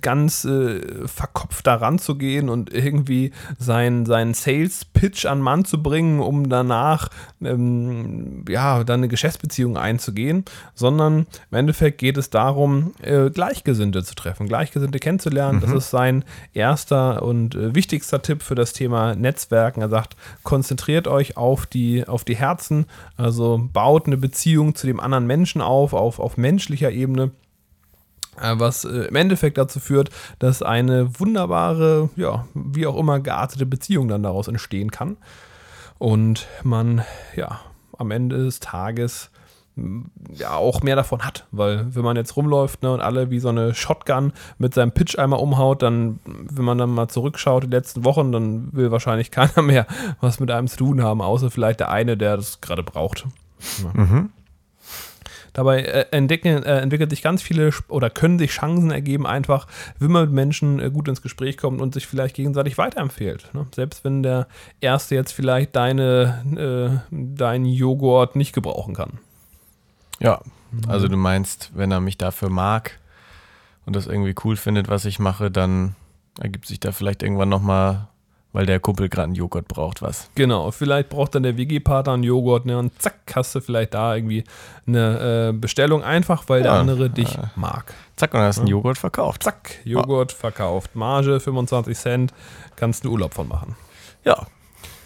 ganz 0.00 0.44
äh, 0.44 1.06
verkopft 1.06 1.66
daran 1.66 2.00
zu 2.00 2.16
gehen 2.16 2.48
und 2.48 2.72
irgendwie 2.74 3.30
seinen 3.58 4.04
sein 4.04 4.34
Sales-Pitch 4.34 5.26
an 5.26 5.40
Mann 5.40 5.64
zu 5.64 5.80
bringen, 5.80 6.18
um 6.18 6.48
danach 6.48 7.08
ähm, 7.40 8.44
ja, 8.48 8.82
dann 8.82 9.00
eine 9.00 9.08
Geschäftsbeziehung 9.08 9.76
einzugehen, 9.76 10.44
sondern 10.74 11.26
im 11.50 11.58
Endeffekt 11.58 11.98
geht 11.98 12.16
es 12.16 12.30
darum, 12.30 12.94
äh, 13.00 13.30
Gleichgesinnte 13.30 14.02
zu 14.02 14.16
treffen, 14.16 14.48
Gleichgesinnte 14.48 14.98
kennenzulernen. 14.98 15.60
Das 15.60 15.70
ist 15.70 15.90
sein 15.90 16.24
erster 16.52 17.22
und 17.22 17.54
äh, 17.54 17.74
wichtigster 17.74 18.22
Tipp 18.22 18.42
für 18.42 18.56
das 18.56 18.72
Thema 18.72 19.14
Netzwerken. 19.14 19.82
Er 19.82 19.88
sagt, 19.88 20.16
konzentriert 20.42 21.06
euch 21.06 21.36
auf 21.36 21.66
die, 21.66 22.06
auf 22.08 22.24
die 22.24 22.36
Herzen, 22.36 22.86
also 23.16 23.68
baut 23.72 24.06
eine 24.06 24.16
Beziehung 24.16 24.74
zu 24.74 24.88
dem 24.88 24.98
anderen 24.98 25.26
Menschen 25.26 25.60
auf, 25.60 25.92
auf, 25.92 26.18
auf 26.18 26.36
menschlicher 26.36 26.90
Ebene 26.90 27.20
äh, 27.24 27.49
was 28.40 28.84
äh, 28.84 29.04
im 29.04 29.16
Endeffekt 29.16 29.58
dazu 29.58 29.80
führt, 29.80 30.10
dass 30.38 30.62
eine 30.62 31.18
wunderbare, 31.18 32.10
ja, 32.16 32.46
wie 32.54 32.86
auch 32.86 32.96
immer 32.96 33.20
geartete 33.20 33.66
Beziehung 33.66 34.08
dann 34.08 34.22
daraus 34.22 34.48
entstehen 34.48 34.90
kann. 34.90 35.16
Und 35.98 36.48
man, 36.62 37.02
ja, 37.36 37.60
am 37.98 38.10
Ende 38.10 38.38
des 38.38 38.60
Tages 38.60 39.30
m, 39.76 40.10
ja 40.32 40.54
auch 40.54 40.82
mehr 40.82 40.96
davon 40.96 41.22
hat, 41.22 41.46
weil 41.52 41.94
wenn 41.94 42.02
man 42.02 42.16
jetzt 42.16 42.36
rumläuft 42.36 42.82
ne, 42.82 42.92
und 42.92 43.00
alle 43.00 43.30
wie 43.30 43.38
so 43.38 43.50
eine 43.50 43.74
Shotgun 43.74 44.32
mit 44.58 44.72
seinem 44.72 44.92
Pitch 44.92 45.18
einmal 45.18 45.40
umhaut, 45.40 45.82
dann, 45.82 46.18
wenn 46.24 46.64
man 46.64 46.78
dann 46.78 46.90
mal 46.90 47.08
zurückschaut 47.08 47.64
die 47.64 47.68
letzten 47.68 48.04
Wochen, 48.04 48.32
dann 48.32 48.72
will 48.72 48.90
wahrscheinlich 48.90 49.30
keiner 49.30 49.62
mehr 49.62 49.86
was 50.20 50.40
mit 50.40 50.50
einem 50.50 50.68
zu 50.68 50.78
tun 50.78 51.02
haben, 51.02 51.20
außer 51.20 51.50
vielleicht 51.50 51.80
der 51.80 51.90
eine, 51.90 52.16
der 52.16 52.36
das 52.36 52.60
gerade 52.60 52.82
braucht. 52.82 53.26
Dabei 55.52 55.82
äh, 55.82 56.06
entdecken, 56.10 56.62
äh, 56.62 56.80
entwickelt 56.80 57.10
sich 57.10 57.22
ganz 57.22 57.42
viele 57.42 57.70
oder 57.88 58.10
können 58.10 58.38
sich 58.38 58.50
Chancen 58.50 58.90
ergeben, 58.90 59.26
einfach, 59.26 59.66
wenn 59.98 60.10
man 60.10 60.24
mit 60.24 60.32
Menschen 60.32 60.80
äh, 60.80 60.90
gut 60.90 61.08
ins 61.08 61.22
Gespräch 61.22 61.56
kommt 61.56 61.80
und 61.80 61.94
sich 61.94 62.06
vielleicht 62.06 62.36
gegenseitig 62.36 62.78
weiterempfiehlt. 62.78 63.52
Ne? 63.54 63.66
Selbst 63.74 64.04
wenn 64.04 64.22
der 64.22 64.46
Erste 64.80 65.14
jetzt 65.14 65.32
vielleicht 65.32 65.76
deine, 65.76 67.02
äh, 67.10 67.14
deinen 67.14 67.66
Joghurt 67.66 68.36
nicht 68.36 68.52
gebrauchen 68.52 68.94
kann. 68.94 69.18
Ja, 70.18 70.40
also 70.86 71.08
du 71.08 71.16
meinst, 71.16 71.70
wenn 71.74 71.90
er 71.90 72.00
mich 72.00 72.18
dafür 72.18 72.50
mag 72.50 72.98
und 73.86 73.96
das 73.96 74.06
irgendwie 74.06 74.34
cool 74.44 74.56
findet, 74.56 74.88
was 74.88 75.04
ich 75.04 75.18
mache, 75.18 75.50
dann 75.50 75.96
ergibt 76.38 76.66
sich 76.66 76.78
da 76.78 76.92
vielleicht 76.92 77.22
irgendwann 77.22 77.48
nochmal, 77.48 78.08
weil 78.52 78.66
der 78.66 78.80
Kumpel 78.80 79.08
gerade 79.08 79.26
einen 79.26 79.34
Joghurt 79.34 79.68
braucht, 79.68 80.02
was. 80.02 80.28
Genau, 80.34 80.70
vielleicht 80.70 81.08
braucht 81.08 81.34
dann 81.34 81.42
der 81.44 81.56
WG-Partner 81.56 82.14
einen 82.14 82.22
Joghurt 82.24 82.66
ne? 82.66 82.78
und 82.78 83.00
zack, 83.00 83.14
hast 83.34 83.54
du 83.54 83.60
vielleicht 83.60 83.94
da 83.94 84.14
irgendwie 84.14 84.44
eine 84.86 85.50
äh, 85.50 85.52
Bestellung, 85.52 86.02
einfach 86.02 86.44
weil 86.48 86.62
der 86.62 86.72
Ja, 86.72 86.80
andere 86.80 87.10
dich 87.10 87.38
mag. 87.56 87.94
Zack, 88.16 88.34
und 88.34 88.40
dann 88.40 88.48
hast 88.48 88.56
du 88.56 88.62
einen 88.62 88.68
Joghurt 88.70 88.98
verkauft. 88.98 89.42
Zack, 89.44 89.78
Joghurt 89.84 90.32
verkauft, 90.32 90.94
Marge 90.96 91.38
25 91.40 91.96
Cent, 91.96 92.34
kannst 92.76 93.04
du 93.04 93.10
Urlaub 93.12 93.34
von 93.34 93.48
machen. 93.48 93.76
Ja, 94.24 94.46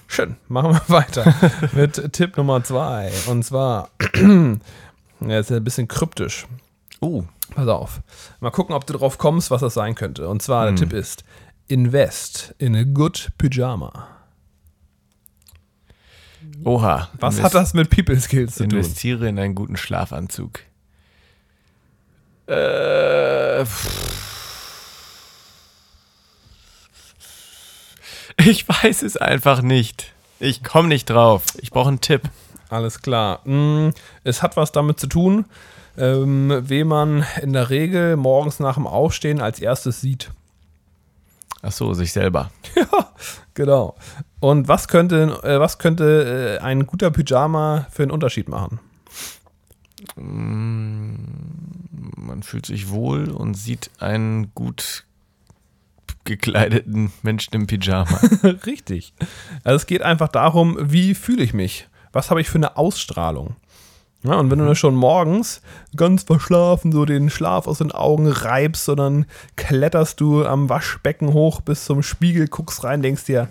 Schön, 0.06 0.36
machen 0.48 0.72
wir 0.72 0.82
weiter 0.94 1.34
mit 1.72 2.12
Tipp 2.12 2.36
Nummer 2.36 2.62
zwei. 2.62 3.10
Und 3.26 3.42
zwar, 3.42 3.88
ja, 4.14 5.38
ist 5.40 5.50
ja 5.50 5.56
ein 5.56 5.64
bisschen 5.64 5.88
kryptisch. 5.88 6.46
uh, 7.02 7.24
Pass 7.54 7.66
auf. 7.68 8.00
Mal 8.40 8.50
gucken, 8.50 8.74
ob 8.76 8.86
du 8.86 8.92
drauf 8.92 9.18
kommst, 9.18 9.50
was 9.50 9.62
das 9.62 9.74
sein 9.74 9.94
könnte. 9.94 10.28
Und 10.28 10.40
zwar, 10.42 10.66
der 10.66 10.76
Tipp 10.76 10.92
ist, 10.92 11.24
invest 11.68 12.54
in 12.58 12.74
a 12.74 12.84
good 12.84 13.30
pyjama. 13.38 14.08
oha. 16.64 17.08
Was 17.20 17.40
hat 17.42 17.54
das 17.54 17.74
mit 17.74 17.90
People 17.90 18.18
Skills 18.20 18.54
zu 18.56 18.64
tun? 18.64 18.78
Investiere 18.78 19.28
in 19.28 19.38
einen 19.38 19.54
guten 19.54 19.76
Schlafanzug. 19.76 20.60
Äh, 22.46 23.62
ich 28.44 28.68
weiß 28.68 29.02
es 29.02 29.16
einfach 29.16 29.62
nicht. 29.62 30.12
Ich 30.40 30.62
komme 30.64 30.88
nicht 30.88 31.06
drauf. 31.06 31.44
Ich 31.60 31.70
brauche 31.70 31.88
einen 31.88 32.00
Tipp. 32.00 32.22
Alles 32.68 33.00
klar. 33.02 33.40
Mm, 33.48 33.90
Es 34.24 34.42
hat 34.42 34.56
was 34.56 34.72
damit 34.72 34.98
zu 34.98 35.06
tun, 35.06 35.44
ähm, 35.96 36.52
wen 36.68 36.88
man 36.88 37.24
in 37.40 37.52
der 37.52 37.70
Regel 37.70 38.16
morgens 38.16 38.58
nach 38.58 38.74
dem 38.74 38.86
Aufstehen 38.86 39.40
als 39.40 39.60
erstes 39.60 40.00
sieht. 40.00 40.30
Ach 41.66 41.72
so, 41.72 41.94
sich 41.94 42.12
selber. 42.12 42.50
Genau. 43.56 43.94
Und 44.40 44.66
was 44.66 44.88
könnte, 44.88 45.38
äh, 45.44 45.60
was 45.60 45.78
könnte 45.78 46.58
äh, 46.58 46.62
ein 46.62 46.88
guter 46.88 47.12
Pyjama 47.12 47.86
für 47.88 48.02
einen 48.02 48.10
Unterschied 48.10 48.48
machen? 48.48 48.80
Man 50.16 52.42
fühlt 52.42 52.66
sich 52.66 52.90
wohl 52.90 53.30
und 53.30 53.54
sieht 53.54 53.92
einen 54.00 54.52
gut 54.52 55.04
gekleideten 56.24 57.12
Menschen 57.22 57.54
im 57.54 57.68
Pyjama. 57.68 58.18
Richtig. 58.66 59.14
Also 59.62 59.76
es 59.76 59.86
geht 59.86 60.02
einfach 60.02 60.28
darum, 60.28 60.76
wie 60.80 61.14
fühle 61.14 61.44
ich 61.44 61.54
mich? 61.54 61.88
Was 62.10 62.30
habe 62.30 62.40
ich 62.40 62.50
für 62.50 62.58
eine 62.58 62.76
Ausstrahlung? 62.76 63.54
Ja, 64.24 64.36
und 64.36 64.50
wenn 64.50 64.58
du 64.58 64.74
schon 64.74 64.94
morgens 64.94 65.60
ganz 65.96 66.22
verschlafen 66.22 66.92
so 66.92 67.04
den 67.04 67.28
Schlaf 67.28 67.66
aus 67.66 67.78
den 67.78 67.92
Augen 67.92 68.26
reibst, 68.26 68.86
sondern 68.86 69.26
kletterst 69.56 70.18
du 70.18 70.46
am 70.46 70.70
Waschbecken 70.70 71.34
hoch 71.34 71.60
bis 71.60 71.84
zum 71.84 72.02
Spiegel, 72.02 72.48
guckst 72.48 72.84
rein, 72.84 73.02
denkst 73.02 73.24
dir, 73.24 73.48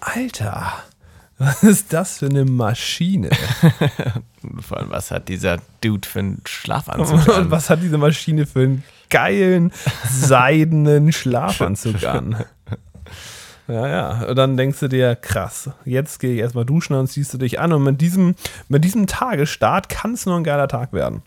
Alter, 0.00 0.72
was 1.38 1.62
ist 1.62 1.92
das 1.92 2.18
für 2.18 2.26
eine 2.26 2.46
Maschine? 2.46 3.28
Vor 4.60 4.78
allem, 4.78 4.90
was 4.90 5.10
hat 5.10 5.28
dieser 5.28 5.58
Dude 5.82 6.08
für 6.08 6.20
einen 6.20 6.40
Schlafanzug 6.46 7.18
Und 7.28 7.34
an? 7.34 7.50
was 7.50 7.68
hat 7.68 7.82
diese 7.82 7.98
Maschine 7.98 8.46
für 8.46 8.60
einen 8.60 8.84
geilen, 9.10 9.70
seidenen 10.08 11.12
Schlafanzug 11.12 12.02
an? 12.04 12.42
Ja, 13.68 13.88
ja. 13.88 14.28
Und 14.28 14.36
dann 14.36 14.56
denkst 14.56 14.80
du 14.80 14.88
dir, 14.88 15.16
krass, 15.16 15.70
jetzt 15.84 16.20
gehe 16.20 16.34
ich 16.34 16.40
erstmal 16.40 16.64
duschen 16.64 16.94
und 16.94 17.08
ziehst 17.08 17.34
du 17.34 17.38
dich 17.38 17.58
an. 17.58 17.72
Und 17.72 17.82
mit 17.82 18.00
diesem, 18.00 18.34
mit 18.68 18.84
diesem 18.84 19.06
Tagesstart 19.06 19.88
kann 19.88 20.14
es 20.14 20.26
nur 20.26 20.36
ein 20.36 20.44
geiler 20.44 20.68
Tag 20.68 20.92
werden. 20.92 21.22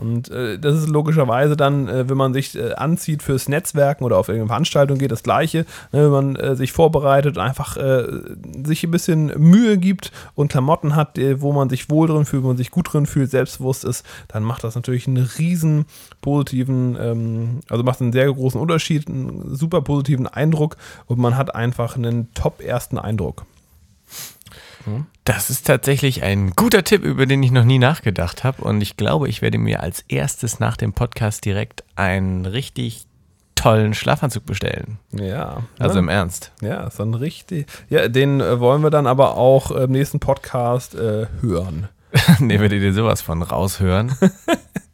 Und 0.00 0.30
äh, 0.30 0.58
das 0.58 0.76
ist 0.76 0.88
logischerweise 0.88 1.58
dann, 1.58 1.86
äh, 1.86 2.08
wenn 2.08 2.16
man 2.16 2.32
sich 2.32 2.56
äh, 2.56 2.72
anzieht 2.72 3.22
fürs 3.22 3.50
Netzwerken 3.50 4.02
oder 4.04 4.16
auf 4.16 4.28
irgendeine 4.28 4.48
Veranstaltung 4.48 4.96
geht, 4.96 5.12
das 5.12 5.22
Gleiche. 5.22 5.66
Ne, 5.92 6.04
wenn 6.04 6.10
man 6.10 6.36
äh, 6.36 6.56
sich 6.56 6.72
vorbereitet 6.72 7.36
und 7.36 7.42
einfach 7.42 7.76
äh, 7.76 8.04
sich 8.64 8.82
ein 8.82 8.90
bisschen 8.90 9.26
Mühe 9.36 9.76
gibt 9.76 10.10
und 10.34 10.50
Klamotten 10.50 10.96
hat, 10.96 11.18
äh, 11.18 11.42
wo 11.42 11.52
man 11.52 11.68
sich 11.68 11.90
wohl 11.90 12.08
drin 12.08 12.24
fühlt, 12.24 12.44
wo 12.44 12.48
man 12.48 12.56
sich 12.56 12.70
gut 12.70 12.90
drin 12.90 13.04
fühlt, 13.04 13.30
selbstbewusst 13.30 13.84
ist, 13.84 14.06
dann 14.28 14.42
macht 14.42 14.64
das 14.64 14.74
natürlich 14.74 15.06
einen 15.06 15.28
riesen 15.38 15.84
positiven, 16.22 16.96
ähm, 16.98 17.60
also 17.68 17.84
macht 17.84 18.00
einen 18.00 18.12
sehr 18.12 18.32
großen 18.32 18.58
Unterschied, 18.58 19.06
einen 19.06 19.54
super 19.54 19.82
positiven 19.82 20.26
Eindruck 20.26 20.78
und 21.06 21.18
man 21.18 21.36
hat 21.36 21.54
einfach 21.54 21.96
einen 21.96 22.32
top 22.32 22.62
ersten 22.62 22.96
Eindruck. 22.96 23.44
Das 25.24 25.50
ist 25.50 25.66
tatsächlich 25.66 26.22
ein 26.22 26.52
guter 26.52 26.84
Tipp, 26.84 27.04
über 27.04 27.26
den 27.26 27.42
ich 27.42 27.50
noch 27.50 27.64
nie 27.64 27.78
nachgedacht 27.78 28.44
habe. 28.44 28.62
Und 28.62 28.80
ich 28.80 28.96
glaube, 28.96 29.28
ich 29.28 29.42
werde 29.42 29.58
mir 29.58 29.80
als 29.82 30.04
erstes 30.08 30.60
nach 30.60 30.76
dem 30.76 30.92
Podcast 30.92 31.44
direkt 31.44 31.84
einen 31.96 32.46
richtig 32.46 33.06
tollen 33.54 33.92
Schlafanzug 33.92 34.46
bestellen. 34.46 34.98
Ja. 35.12 35.64
Also 35.78 35.94
ne? 35.96 36.00
im 36.00 36.08
Ernst. 36.08 36.52
Ja, 36.62 36.86
ist 36.86 36.98
dann 36.98 37.14
richtig. 37.14 37.66
Ja, 37.90 38.08
den 38.08 38.40
äh, 38.40 38.58
wollen 38.58 38.82
wir 38.82 38.90
dann 38.90 39.06
aber 39.06 39.36
auch 39.36 39.70
im 39.70 39.92
nächsten 39.92 40.18
Podcast 40.18 40.94
äh, 40.94 41.26
hören. 41.42 41.88
Nehmen 42.38 42.62
wir 42.62 42.68
dir 42.68 42.92
sowas 42.92 43.20
von 43.20 43.42
raushören. 43.42 44.16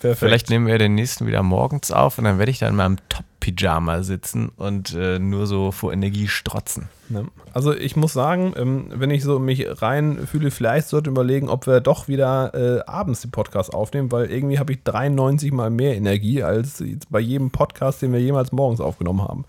Perfekt. 0.00 0.18
Vielleicht 0.18 0.50
nehmen 0.50 0.66
wir 0.66 0.78
den 0.78 0.94
nächsten 0.94 1.26
wieder 1.26 1.42
morgens 1.42 1.90
auf 1.90 2.18
und 2.18 2.24
dann 2.24 2.38
werde 2.38 2.50
ich 2.50 2.60
da 2.60 2.68
in 2.68 2.76
meinem 2.76 2.98
Top-Pyjama 3.08 4.02
sitzen 4.02 4.50
und 4.56 4.94
äh, 4.94 5.18
nur 5.18 5.46
so 5.46 5.72
vor 5.72 5.92
Energie 5.92 6.28
strotzen. 6.28 6.88
Ne? 7.08 7.26
Also 7.52 7.74
ich 7.74 7.96
muss 7.96 8.12
sagen, 8.12 8.54
ähm, 8.56 8.86
wenn 8.90 9.10
ich 9.10 9.24
so 9.24 9.40
mich 9.40 9.66
rein 9.82 10.26
fühle, 10.26 10.50
vielleicht 10.52 10.88
sollte 10.88 11.10
ich 11.10 11.12
überlegen, 11.12 11.48
ob 11.48 11.66
wir 11.66 11.80
doch 11.80 12.06
wieder 12.06 12.54
äh, 12.54 12.80
abends 12.86 13.22
den 13.22 13.32
Podcast 13.32 13.74
aufnehmen, 13.74 14.12
weil 14.12 14.30
irgendwie 14.30 14.58
habe 14.60 14.72
ich 14.72 14.84
93 14.84 15.52
mal 15.52 15.70
mehr 15.70 15.96
Energie 15.96 16.42
als 16.44 16.82
bei 17.10 17.20
jedem 17.20 17.50
Podcast, 17.50 18.00
den 18.00 18.12
wir 18.12 18.20
jemals 18.20 18.52
morgens 18.52 18.80
aufgenommen 18.80 19.22
haben. 19.22 19.44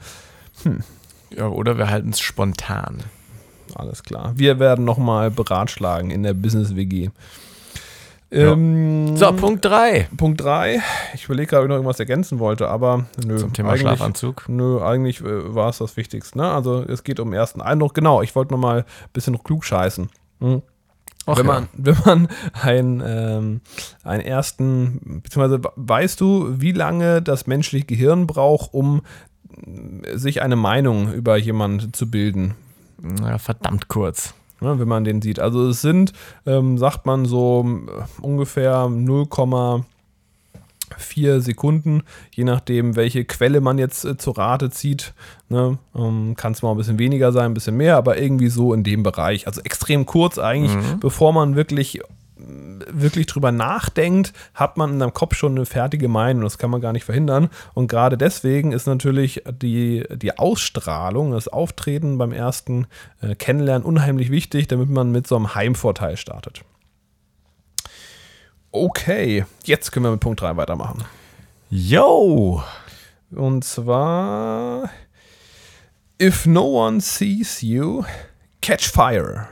Ja, 1.31 1.47
oder 1.47 1.77
wir 1.77 1.91
halten 1.91 2.09
es 2.09 2.19
spontan. 2.19 3.03
Alles 3.75 4.03
klar. 4.03 4.33
Wir 4.35 4.57
werden 4.57 4.83
nochmal 4.83 5.29
beratschlagen 5.29 6.09
in 6.09 6.23
der 6.23 6.33
Business 6.33 6.75
WG. 6.75 7.09
Ähm, 8.31 9.17
So, 9.17 9.31
Punkt 9.33 9.65
3. 9.65 10.07
Punkt 10.15 10.41
3. 10.41 10.81
Ich 11.15 11.25
überlege 11.25 11.47
gerade, 11.47 11.61
ob 11.61 11.65
ich 11.65 11.69
noch 11.69 11.75
irgendwas 11.77 11.99
ergänzen 11.99 12.39
wollte, 12.39 12.67
aber 12.69 13.05
nö. 13.25 13.37
Zum 13.37 13.53
Thema 13.53 13.69
eigentlich- 13.69 13.81
Schlafanzug. 13.81 14.45
Nö, 14.47 14.81
eigentlich 14.81 15.21
äh, 15.21 15.55
war 15.55 15.69
es 15.69 15.79
das 15.79 15.97
Wichtigste. 15.97 16.37
Ne? 16.37 16.49
Also 16.51 16.83
es 16.83 17.03
geht 17.03 17.19
um 17.19 17.31
den 17.31 17.39
ersten 17.39 17.61
Eindruck. 17.61 17.93
Genau, 17.95 18.21
ich 18.21 18.35
wollte 18.35 18.53
noch 18.53 18.59
mal 18.59 18.79
ein 18.81 18.85
bisschen 19.13 19.41
klug 19.43 19.65
scheißen. 19.65 20.09
Hm. 20.41 20.61
Ach 21.25 21.37
wenn, 21.37 21.45
ja. 21.47 21.53
man, 21.53 21.67
wenn 21.73 21.97
man 22.05 22.27
einen, 22.61 23.03
ähm, 23.05 23.61
einen 24.03 24.21
ersten, 24.21 25.21
beziehungsweise 25.23 25.61
weißt 25.75 26.21
du, 26.21 26.53
wie 26.59 26.71
lange 26.71 27.21
das 27.21 27.47
menschliche 27.47 27.85
Gehirn 27.85 28.27
braucht, 28.27 28.73
um 28.73 29.01
äh, 30.03 30.17
sich 30.17 30.41
eine 30.41 30.55
Meinung 30.55 31.11
über 31.13 31.35
jemanden 31.37 31.93
zu 31.93 32.09
bilden? 32.09 32.53
Na, 33.01 33.37
verdammt 33.37 33.87
kurz. 33.87 34.33
Ne, 34.61 34.79
wenn 34.79 34.87
man 34.87 35.03
den 35.03 35.21
sieht. 35.21 35.39
Also 35.39 35.69
es 35.69 35.81
sind, 35.81 36.13
ähm, 36.45 36.77
sagt 36.77 37.05
man 37.05 37.25
so 37.25 37.65
äh, 37.87 38.21
ungefähr 38.21 38.89
vier 40.97 41.41
Sekunden, 41.41 42.03
je 42.33 42.43
nachdem, 42.43 42.95
welche 42.95 43.25
Quelle 43.25 43.61
man 43.61 43.77
jetzt 43.77 44.05
äh, 44.05 44.17
zur 44.17 44.37
Rate 44.37 44.69
zieht. 44.69 45.13
Ne? 45.49 45.77
Ähm, 45.95 46.35
Kann 46.35 46.53
es 46.53 46.61
mal 46.61 46.71
ein 46.71 46.77
bisschen 46.77 46.99
weniger 46.99 47.31
sein, 47.31 47.45
ein 47.45 47.53
bisschen 47.53 47.77
mehr, 47.77 47.97
aber 47.97 48.19
irgendwie 48.19 48.49
so 48.49 48.73
in 48.73 48.83
dem 48.83 49.03
Bereich. 49.03 49.47
Also 49.47 49.61
extrem 49.61 50.05
kurz 50.05 50.37
eigentlich, 50.37 50.75
bevor 50.99 51.33
man 51.33 51.55
wirklich 51.55 52.01
wirklich 52.39 53.25
drüber 53.27 53.51
nachdenkt, 53.51 54.33
hat 54.53 54.77
man 54.77 54.93
in 54.93 54.99
seinem 54.99 55.13
Kopf 55.13 55.35
schon 55.35 55.55
eine 55.55 55.65
fertige 55.65 56.07
Meinung. 56.07 56.43
Das 56.43 56.57
kann 56.57 56.69
man 56.69 56.81
gar 56.81 56.93
nicht 56.93 57.03
verhindern. 57.03 57.49
Und 57.73 57.87
gerade 57.87 58.17
deswegen 58.17 58.71
ist 58.71 58.87
natürlich 58.87 59.43
die, 59.51 60.05
die 60.15 60.37
Ausstrahlung, 60.37 61.31
das 61.31 61.47
Auftreten 61.47 62.17
beim 62.17 62.31
ersten 62.31 62.87
äh, 63.21 63.35
Kennenlernen 63.35 63.85
unheimlich 63.85 64.31
wichtig, 64.31 64.67
damit 64.67 64.89
man 64.89 65.11
mit 65.11 65.27
so 65.27 65.35
einem 65.35 65.55
Heimvorteil 65.55 66.17
startet. 66.17 66.63
Okay, 68.71 69.45
jetzt 69.63 69.91
können 69.91 70.05
wir 70.05 70.11
mit 70.11 70.19
Punkt 70.19 70.41
3 70.41 70.55
weitermachen. 70.57 71.03
Yo! 71.69 72.63
Und 73.31 73.63
zwar, 73.63 74.89
if 76.21 76.45
no 76.45 76.85
one 76.85 76.99
sees 76.99 77.61
you, 77.61 78.03
catch 78.61 78.87
fire. 78.87 79.47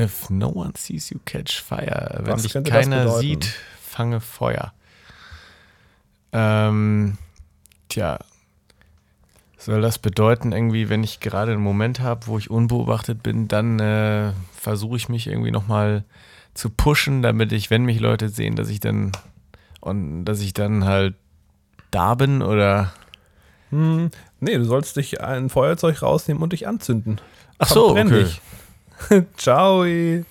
If 0.00 0.30
no 0.30 0.48
one 0.48 0.72
sees 0.76 1.10
you, 1.10 1.18
catch 1.26 1.60
fire. 1.60 2.20
Wenn 2.22 2.32
Was 2.32 2.42
dich 2.42 2.54
keiner 2.64 3.18
sieht, 3.18 3.44
fange 3.82 4.20
Feuer. 4.20 4.72
Ähm, 6.32 7.18
tja. 7.88 8.18
Soll 9.58 9.82
das 9.82 9.98
bedeuten, 9.98 10.52
irgendwie, 10.52 10.88
wenn 10.88 11.04
ich 11.04 11.20
gerade 11.20 11.52
einen 11.52 11.62
Moment 11.62 12.00
habe, 12.00 12.28
wo 12.28 12.38
ich 12.38 12.50
unbeobachtet 12.50 13.22
bin, 13.22 13.46
dann 13.46 13.78
äh, 13.78 14.32
versuche 14.54 14.96
ich 14.96 15.10
mich 15.10 15.26
irgendwie 15.26 15.50
nochmal 15.50 16.04
zu 16.54 16.70
pushen, 16.70 17.20
damit 17.20 17.52
ich, 17.52 17.68
wenn 17.68 17.84
mich 17.84 18.00
Leute 18.00 18.30
sehen, 18.30 18.56
dass 18.56 18.70
ich 18.70 18.80
dann 18.80 19.12
und 19.80 20.24
dass 20.24 20.40
ich 20.40 20.54
dann 20.54 20.84
halt 20.84 21.14
da 21.90 22.14
bin 22.14 22.40
oder 22.40 22.92
Hm, 23.70 24.10
nee, 24.40 24.56
du 24.56 24.64
sollst 24.64 24.96
dich 24.96 25.20
ein 25.20 25.48
Feuerzeug 25.48 26.02
rausnehmen 26.02 26.42
und 26.42 26.52
dich 26.52 26.66
anzünden. 26.66 27.20
Ach 27.58 27.68
so, 27.68 27.94
Verbrenn 27.94 28.08
okay. 28.08 28.24
dich. 28.24 28.40
Ciao. 29.36 29.84
Äh, 29.84 30.24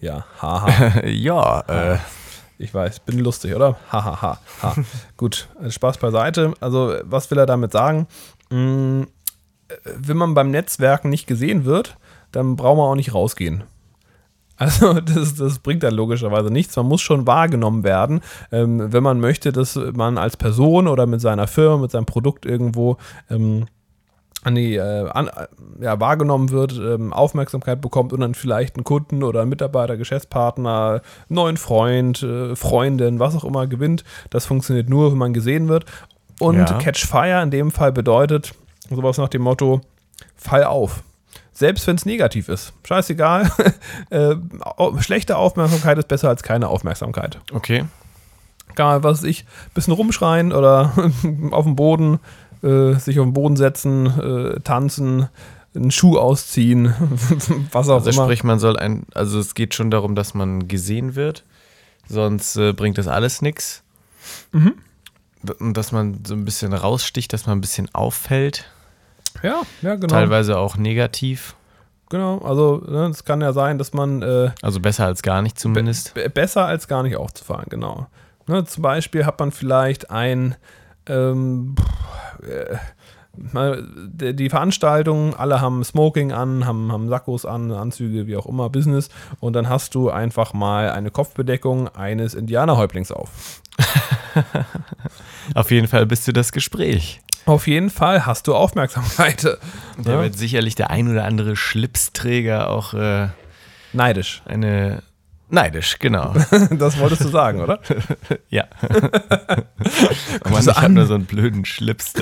ja, 0.00 0.24
haha. 0.40 1.00
ja, 1.06 1.60
äh, 1.94 1.98
Ich 2.58 2.72
weiß, 2.72 3.00
bin 3.00 3.18
lustig, 3.18 3.54
oder? 3.54 3.76
Hahaha. 3.90 4.38
Ha, 4.62 4.76
ha. 4.76 4.82
Gut, 5.16 5.48
äh, 5.62 5.70
Spaß 5.70 5.98
beiseite. 5.98 6.54
Also, 6.60 6.94
was 7.02 7.30
will 7.30 7.38
er 7.38 7.46
damit 7.46 7.72
sagen? 7.72 8.06
Mm, 8.50 9.02
äh, 9.68 9.74
Wenn 9.96 10.16
man 10.16 10.34
beim 10.34 10.50
Netzwerken 10.50 11.10
nicht 11.10 11.26
gesehen 11.26 11.64
wird, 11.64 11.96
dann 12.32 12.56
braucht 12.56 12.76
man 12.78 12.86
auch 12.86 12.94
nicht 12.94 13.14
rausgehen. 13.14 13.64
Also 14.56 14.92
das, 15.00 15.34
das 15.34 15.58
bringt 15.58 15.82
dann 15.82 15.94
logischerweise 15.94 16.50
nichts. 16.50 16.76
Man 16.76 16.86
muss 16.86 17.00
schon 17.02 17.26
wahrgenommen 17.26 17.82
werden, 17.84 18.20
ähm, 18.52 18.92
wenn 18.92 19.02
man 19.02 19.20
möchte, 19.20 19.52
dass 19.52 19.76
man 19.76 20.16
als 20.18 20.36
Person 20.36 20.86
oder 20.88 21.06
mit 21.06 21.20
seiner 21.20 21.46
Firma, 21.46 21.78
mit 21.78 21.90
seinem 21.90 22.06
Produkt 22.06 22.46
irgendwo 22.46 22.96
ähm, 23.30 23.66
an 24.44 24.54
die, 24.54 24.76
äh, 24.76 25.08
an, 25.10 25.28
äh, 25.28 25.46
ja, 25.80 25.98
wahrgenommen 25.98 26.50
wird, 26.50 26.72
ähm, 26.72 27.12
Aufmerksamkeit 27.12 27.80
bekommt 27.80 28.12
und 28.12 28.20
dann 28.20 28.34
vielleicht 28.34 28.76
einen 28.76 28.84
Kunden 28.84 29.22
oder 29.22 29.40
einen 29.40 29.50
Mitarbeiter, 29.50 29.96
Geschäftspartner, 29.96 31.00
neuen 31.28 31.56
Freund, 31.56 32.22
äh, 32.22 32.54
Freundin, 32.54 33.18
was 33.18 33.34
auch 33.34 33.44
immer 33.44 33.66
gewinnt. 33.66 34.04
Das 34.30 34.46
funktioniert 34.46 34.88
nur, 34.88 35.10
wenn 35.10 35.18
man 35.18 35.32
gesehen 35.34 35.68
wird. 35.68 35.86
Und 36.38 36.56
Ja. 36.56 36.78
Catch 36.78 37.06
Fire 37.06 37.42
in 37.42 37.50
dem 37.50 37.70
Fall 37.70 37.92
bedeutet 37.92 38.52
sowas 38.90 39.18
nach 39.18 39.28
dem 39.28 39.42
Motto, 39.42 39.80
fall 40.36 40.64
auf. 40.64 41.02
Selbst 41.52 41.86
wenn 41.86 41.96
es 41.96 42.04
negativ 42.04 42.48
ist. 42.48 42.72
Scheißegal. 42.84 43.50
äh, 44.10 44.34
schlechte 44.98 45.36
Aufmerksamkeit 45.36 45.98
ist 45.98 46.08
besser 46.08 46.28
als 46.28 46.42
keine 46.42 46.68
Aufmerksamkeit. 46.68 47.38
okay. 47.52 47.84
Egal, 48.70 49.04
was 49.04 49.18
weiß 49.18 49.28
ich, 49.28 49.44
bisschen 49.72 49.92
rumschreien 49.92 50.52
oder 50.52 50.92
auf 51.52 51.64
dem 51.64 51.76
Boden, 51.76 52.18
äh, 52.64 52.94
sich 52.94 53.18
auf 53.20 53.26
den 53.26 53.32
Boden 53.34 53.56
setzen, 53.56 54.06
äh, 54.06 54.60
tanzen, 54.60 55.28
einen 55.74 55.90
Schuh 55.90 56.18
ausziehen, 56.18 56.94
was 57.72 57.88
auch 57.88 57.96
Also 57.96 58.10
immer. 58.10 58.24
sprich, 58.24 58.44
man 58.44 58.58
soll 58.58 58.76
ein, 58.76 59.06
also 59.14 59.38
es 59.38 59.54
geht 59.54 59.74
schon 59.74 59.90
darum, 59.90 60.14
dass 60.14 60.32
man 60.34 60.68
gesehen 60.68 61.14
wird, 61.16 61.44
sonst 62.08 62.56
äh, 62.56 62.72
bringt 62.72 62.96
das 62.98 63.08
alles 63.08 63.42
nichts. 63.42 63.82
Mhm. 64.52 64.74
Und 65.58 65.76
dass 65.76 65.92
man 65.92 66.20
so 66.26 66.34
ein 66.34 66.44
bisschen 66.46 66.72
raussticht, 66.72 67.32
dass 67.32 67.46
man 67.46 67.58
ein 67.58 67.60
bisschen 67.60 67.94
auffällt, 67.94 68.64
ja, 69.42 69.62
ja, 69.82 69.94
genau. 69.96 70.06
teilweise 70.14 70.56
auch 70.58 70.76
negativ. 70.76 71.54
Genau, 72.08 72.38
also 72.38 72.82
ne, 72.88 73.06
es 73.08 73.24
kann 73.24 73.40
ja 73.40 73.52
sein, 73.52 73.76
dass 73.78 73.92
man 73.92 74.22
äh, 74.22 74.50
Also 74.62 74.78
besser 74.80 75.06
als 75.06 75.22
gar 75.22 75.42
nicht 75.42 75.58
zumindest. 75.58 76.14
be 76.14 76.30
besser 76.30 76.64
als 76.66 76.86
gar 76.86 77.02
nicht 77.02 77.16
aufzufallen, 77.16 77.66
genau. 77.68 78.06
Ne, 78.46 78.64
zum 78.64 78.82
Beispiel 78.82 79.26
hat 79.26 79.40
man 79.40 79.50
vielleicht 79.50 80.10
ein 80.10 80.54
ähm, 81.08 81.74
pff, 81.78 82.48
äh, 82.48 82.76
die 83.36 84.36
die 84.36 84.48
Veranstaltung, 84.48 85.34
alle 85.34 85.60
haben 85.60 85.82
Smoking 85.82 86.30
an, 86.32 86.66
haben, 86.66 86.92
haben 86.92 87.08
Sakkos 87.08 87.44
an, 87.44 87.72
Anzüge, 87.72 88.28
wie 88.28 88.36
auch 88.36 88.46
immer, 88.46 88.70
Business. 88.70 89.08
Und 89.40 89.54
dann 89.54 89.68
hast 89.68 89.94
du 89.96 90.08
einfach 90.10 90.52
mal 90.52 90.90
eine 90.90 91.10
Kopfbedeckung 91.10 91.88
eines 91.88 92.34
Indianerhäuptlings 92.34 93.10
auf. 93.10 93.30
Auf 95.54 95.70
jeden 95.70 95.88
Fall 95.88 96.06
bist 96.06 96.26
du 96.28 96.32
das 96.32 96.52
Gespräch. 96.52 97.20
Auf 97.46 97.66
jeden 97.66 97.90
Fall 97.90 98.24
hast 98.24 98.46
du 98.46 98.54
Aufmerksamkeit. 98.54 99.44
Da 100.02 100.12
Ja. 100.12 100.22
wird 100.22 100.36
sicherlich 100.38 100.74
der 100.76 100.90
ein 100.90 101.10
oder 101.10 101.24
andere 101.24 101.56
Schlipsträger 101.56 102.70
auch 102.70 102.94
äh, 102.94 103.28
Neidisch. 103.92 104.42
eine 104.46 105.02
neidisch, 105.54 105.98
genau. 105.98 106.34
Das 106.70 106.98
wolltest 106.98 107.24
du 107.24 107.28
sagen, 107.28 107.60
oder? 107.60 107.80
ja. 108.50 108.64
oh 110.44 110.48
Mann, 110.50 110.60
ich 110.60 110.76
habe 110.76 110.88
nur 110.90 111.06
so 111.06 111.14
einen 111.14 111.26
blöden 111.26 111.64
Schlips. 111.64 112.12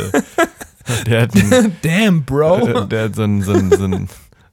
Der, 1.06 1.22
hat 1.22 1.34
einen, 1.34 1.76
Damn, 1.82 2.24
Bro. 2.24 2.84
Der 2.84 3.04
hat 3.04 3.16
so 3.16 3.22
ein, 3.22 3.42
so 3.42 3.52
ein, 3.52 3.70
so 3.70 3.84
ein, 3.84 4.08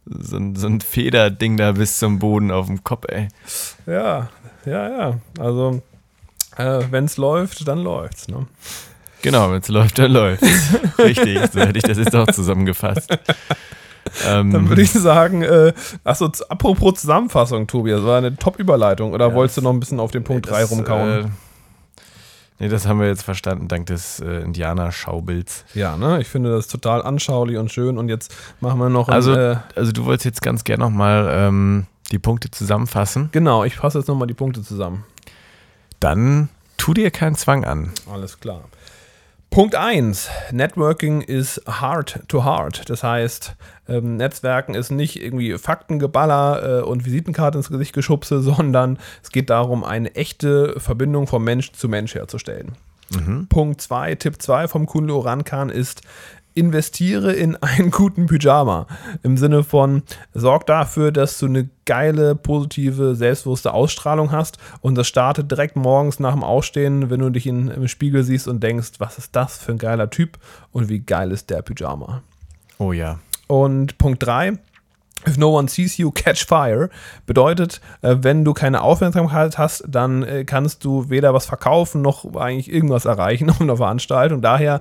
so 0.05 0.37
ein, 0.37 0.55
so 0.55 0.67
ein 0.67 0.81
Federding 0.81 1.57
da 1.57 1.73
bis 1.73 1.99
zum 1.99 2.19
Boden 2.19 2.51
auf 2.51 2.67
dem 2.67 2.83
Kopf, 2.83 3.05
ey. 3.09 3.27
Ja, 3.85 4.29
ja, 4.65 4.89
ja. 4.89 5.19
Also, 5.39 5.81
äh, 6.57 6.81
wenn 6.89 7.05
es 7.05 7.17
läuft, 7.17 7.67
dann 7.67 7.79
läuft's. 7.79 8.27
Ne? 8.27 8.47
Genau, 9.21 9.51
wenn 9.51 9.59
es 9.59 9.67
läuft, 9.67 9.99
dann 9.99 10.11
läuft 10.11 10.43
Richtig, 10.97 11.39
so 11.51 11.59
hätte 11.59 11.77
ich 11.77 11.83
das 11.83 11.97
jetzt 11.97 12.15
auch 12.15 12.27
zusammengefasst. 12.27 13.17
Ähm, 14.27 14.51
Dann 14.51 14.69
würde 14.69 14.81
ich 14.81 14.91
sagen, 14.91 15.41
äh, 15.43 15.73
achso, 16.03 16.31
apropos 16.49 17.01
Zusammenfassung, 17.01 17.67
Tobi, 17.67 17.91
das 17.91 18.03
war 18.03 18.17
eine 18.17 18.35
Top-Überleitung. 18.35 19.13
Oder 19.13 19.29
Ja, 19.29 19.33
wolltest 19.33 19.57
du 19.57 19.61
noch 19.61 19.71
ein 19.71 19.79
bisschen 19.79 19.99
auf 19.99 20.11
den 20.11 20.23
Punkt 20.23 20.49
3 20.49 20.61
das, 20.61 20.71
rumkauen? 20.71 21.25
Äh, 21.25 21.29
nee, 22.59 22.69
das 22.69 22.87
haben 22.87 22.99
wir 22.99 23.07
jetzt 23.07 23.23
verstanden, 23.23 23.67
dank 23.67 23.85
des 23.87 24.19
äh, 24.19 24.41
Indianer-Schaubilds. 24.41 25.65
ja, 25.73 25.95
ne? 25.97 26.19
Ich 26.21 26.27
finde 26.27 26.51
das 26.51 26.67
total 26.67 27.03
anschaulich 27.03 27.57
und 27.57 27.71
schön. 27.71 27.97
Und 27.97 28.09
jetzt 28.09 28.35
machen 28.61 28.79
wir 28.79 28.89
noch 28.89 29.07
ein, 29.09 29.13
Also, 29.13 29.33
äh, 29.33 29.57
also 29.75 29.91
du 29.91 30.05
wolltest 30.05 30.25
jetzt 30.25 30.41
ganz 30.41 30.63
gerne 30.63 30.83
nochmal 30.83 31.29
ähm, 31.31 31.85
die 32.11 32.19
Punkte 32.19 32.49
zusammenfassen. 32.51 33.29
genau, 33.31 33.63
ich 33.63 33.75
fasse 33.75 33.99
jetzt 33.99 34.07
nochmal 34.07 34.27
die 34.27 34.33
Punkte 34.33 34.63
zusammen. 34.63 35.03
Dann 35.99 36.49
tu 36.77 36.93
dir 36.93 37.11
keinen 37.11 37.35
Zwang 37.35 37.65
an. 37.65 37.91
Alles 38.11 38.39
klar. 38.39 38.63
Punkt 39.49 39.73
1. 39.73 40.29
Networking 40.51 41.21
is 41.21 41.59
hard 41.65 42.21
to 42.27 42.43
hard. 42.43 42.87
Das 42.87 43.01
heißt, 43.01 43.55
ähm, 43.87 44.17
Netzwerken 44.17 44.75
ist 44.75 44.91
nicht 44.91 45.21
irgendwie 45.21 45.57
Faktengeballer 45.57 46.79
äh, 46.79 46.83
und 46.83 47.03
Visitenkarte 47.03 47.57
ins 47.57 47.69
Gesicht 47.69 47.93
geschubse, 47.93 48.41
sondern 48.43 48.99
es 49.23 49.31
geht 49.31 49.49
darum, 49.49 49.83
eine 49.83 50.13
echte 50.15 50.79
Verbindung 50.79 51.25
von 51.25 51.43
Mensch 51.43 51.71
zu 51.71 51.89
Mensch 51.89 52.13
herzustellen. 52.13 52.73
Punkt 53.49 53.81
2, 53.81 54.15
Tipp 54.15 54.39
2 54.39 54.67
vom 54.67 54.85
Kunde 54.85 55.15
Orankan 55.15 55.69
ist, 55.69 56.01
investiere 56.53 57.33
in 57.33 57.55
einen 57.61 57.91
guten 57.91 58.27
Pyjama. 58.27 58.87
Im 59.23 59.37
Sinne 59.37 59.63
von, 59.63 60.03
sorg 60.33 60.65
dafür, 60.65 61.11
dass 61.11 61.39
du 61.39 61.45
eine 61.45 61.69
geile, 61.85 62.35
positive, 62.35 63.15
selbstbewusste 63.15 63.73
Ausstrahlung 63.73 64.31
hast 64.31 64.57
und 64.81 64.95
das 64.95 65.07
startet 65.07 65.49
direkt 65.49 65.75
morgens 65.75 66.19
nach 66.19 66.33
dem 66.33 66.43
Aufstehen, 66.43 67.09
wenn 67.09 67.19
du 67.19 67.29
dich 67.29 67.47
in, 67.47 67.69
im 67.69 67.87
Spiegel 67.87 68.23
siehst 68.23 68.47
und 68.47 68.61
denkst, 68.61 68.93
was 68.99 69.17
ist 69.17 69.35
das 69.35 69.57
für 69.57 69.71
ein 69.71 69.77
geiler 69.77 70.09
Typ 70.09 70.37
und 70.71 70.89
wie 70.89 70.99
geil 70.99 71.31
ist 71.31 71.49
der 71.49 71.61
Pyjama. 71.61 72.21
Oh 72.77 72.93
ja. 72.93 73.19
Und 73.47 73.97
Punkt 73.97 74.23
3, 74.23 74.59
If 75.27 75.37
no 75.37 75.57
one 75.57 75.67
sees 75.67 75.97
you, 75.97 76.11
catch 76.11 76.45
fire. 76.45 76.89
Bedeutet, 77.25 77.81
äh, 78.01 78.15
wenn 78.19 78.45
du 78.45 78.53
keine 78.53 78.81
Aufmerksamkeit 78.81 79.57
hast, 79.57 79.83
dann 79.87 80.23
äh, 80.23 80.45
kannst 80.45 80.85
du 80.85 81.09
weder 81.09 81.33
was 81.33 81.45
verkaufen 81.45 82.01
noch 82.01 82.35
eigentlich 82.35 82.71
irgendwas 82.71 83.05
erreichen 83.05 83.49
auf 83.49 83.59
einer 83.59 83.77
Veranstaltung. 83.77 84.41
Daher 84.41 84.79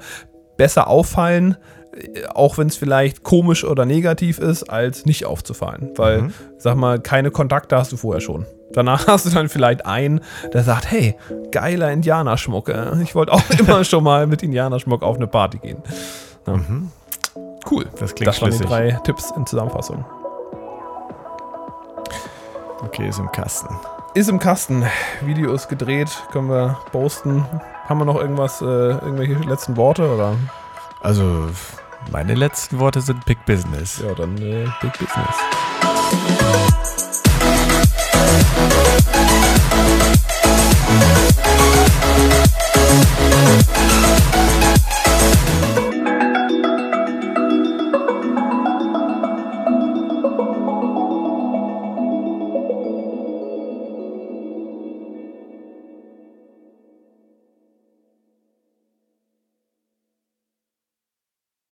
besser 0.58 0.88
auffallen, 0.88 1.56
äh, 1.96 2.26
auch 2.26 2.58
wenn 2.58 2.66
es 2.66 2.76
vielleicht 2.76 3.22
komisch 3.22 3.64
oder 3.64 3.86
negativ 3.86 4.38
ist, 4.38 4.64
als 4.64 5.06
nicht 5.06 5.24
aufzufallen. 5.24 5.92
Weil, 5.96 6.30
sag 6.58 6.76
mal, 6.76 7.00
keine 7.00 7.30
Kontakte 7.30 7.76
hast 7.76 7.90
du 7.92 7.96
vorher 7.96 8.20
schon. 8.20 8.44
Danach 8.72 9.06
hast 9.06 9.24
du 9.24 9.30
dann 9.30 9.48
vielleicht 9.48 9.86
einen, 9.86 10.20
der 10.52 10.62
sagt, 10.64 10.90
hey, 10.90 11.16
geiler 11.50 11.90
Indianerschmuck. 11.90 12.68
äh, 12.68 13.00
Ich 13.02 13.14
wollte 13.14 13.32
auch 13.32 13.42
immer 13.58 13.82
schon 13.84 14.04
mal 14.04 14.26
mit 14.26 14.42
Indianerschmuck 14.42 15.02
auf 15.02 15.16
eine 15.16 15.26
Party 15.26 15.56
gehen. 15.58 15.82
Ja. 16.46 16.60
Cool. 17.70 17.86
Das 17.98 18.14
klingt 18.14 18.28
Das 18.28 18.40
waren 18.42 18.50
die 18.50 18.58
drei 18.58 18.98
Tipps 19.04 19.30
in 19.36 19.46
Zusammenfassung. 19.46 20.04
Okay, 22.82 23.08
ist 23.08 23.18
im 23.18 23.30
Kasten. 23.32 23.68
Ist 24.18 24.28
im 24.28 24.40
Kasten. 24.40 24.84
Video 25.22 25.52
ist 25.54 25.68
gedreht, 25.68 26.08
können 26.32 26.48
wir 26.48 26.76
posten. 26.90 27.46
Haben 27.88 28.00
wir 28.00 28.04
noch 28.04 28.20
irgendwas, 28.20 28.60
äh, 28.60 28.64
irgendwelche 28.64 29.34
letzten 29.34 29.76
Worte 29.76 30.12
oder? 30.12 30.34
Also, 31.00 31.48
meine 32.10 32.34
letzten 32.34 32.80
Worte 32.80 33.00
sind 33.00 33.24
Big 33.26 33.44
Business. 33.46 34.02
Ja, 34.04 34.14
dann 34.14 34.36
äh, 34.38 34.66
Big 34.82 34.92
Business. 34.98 35.36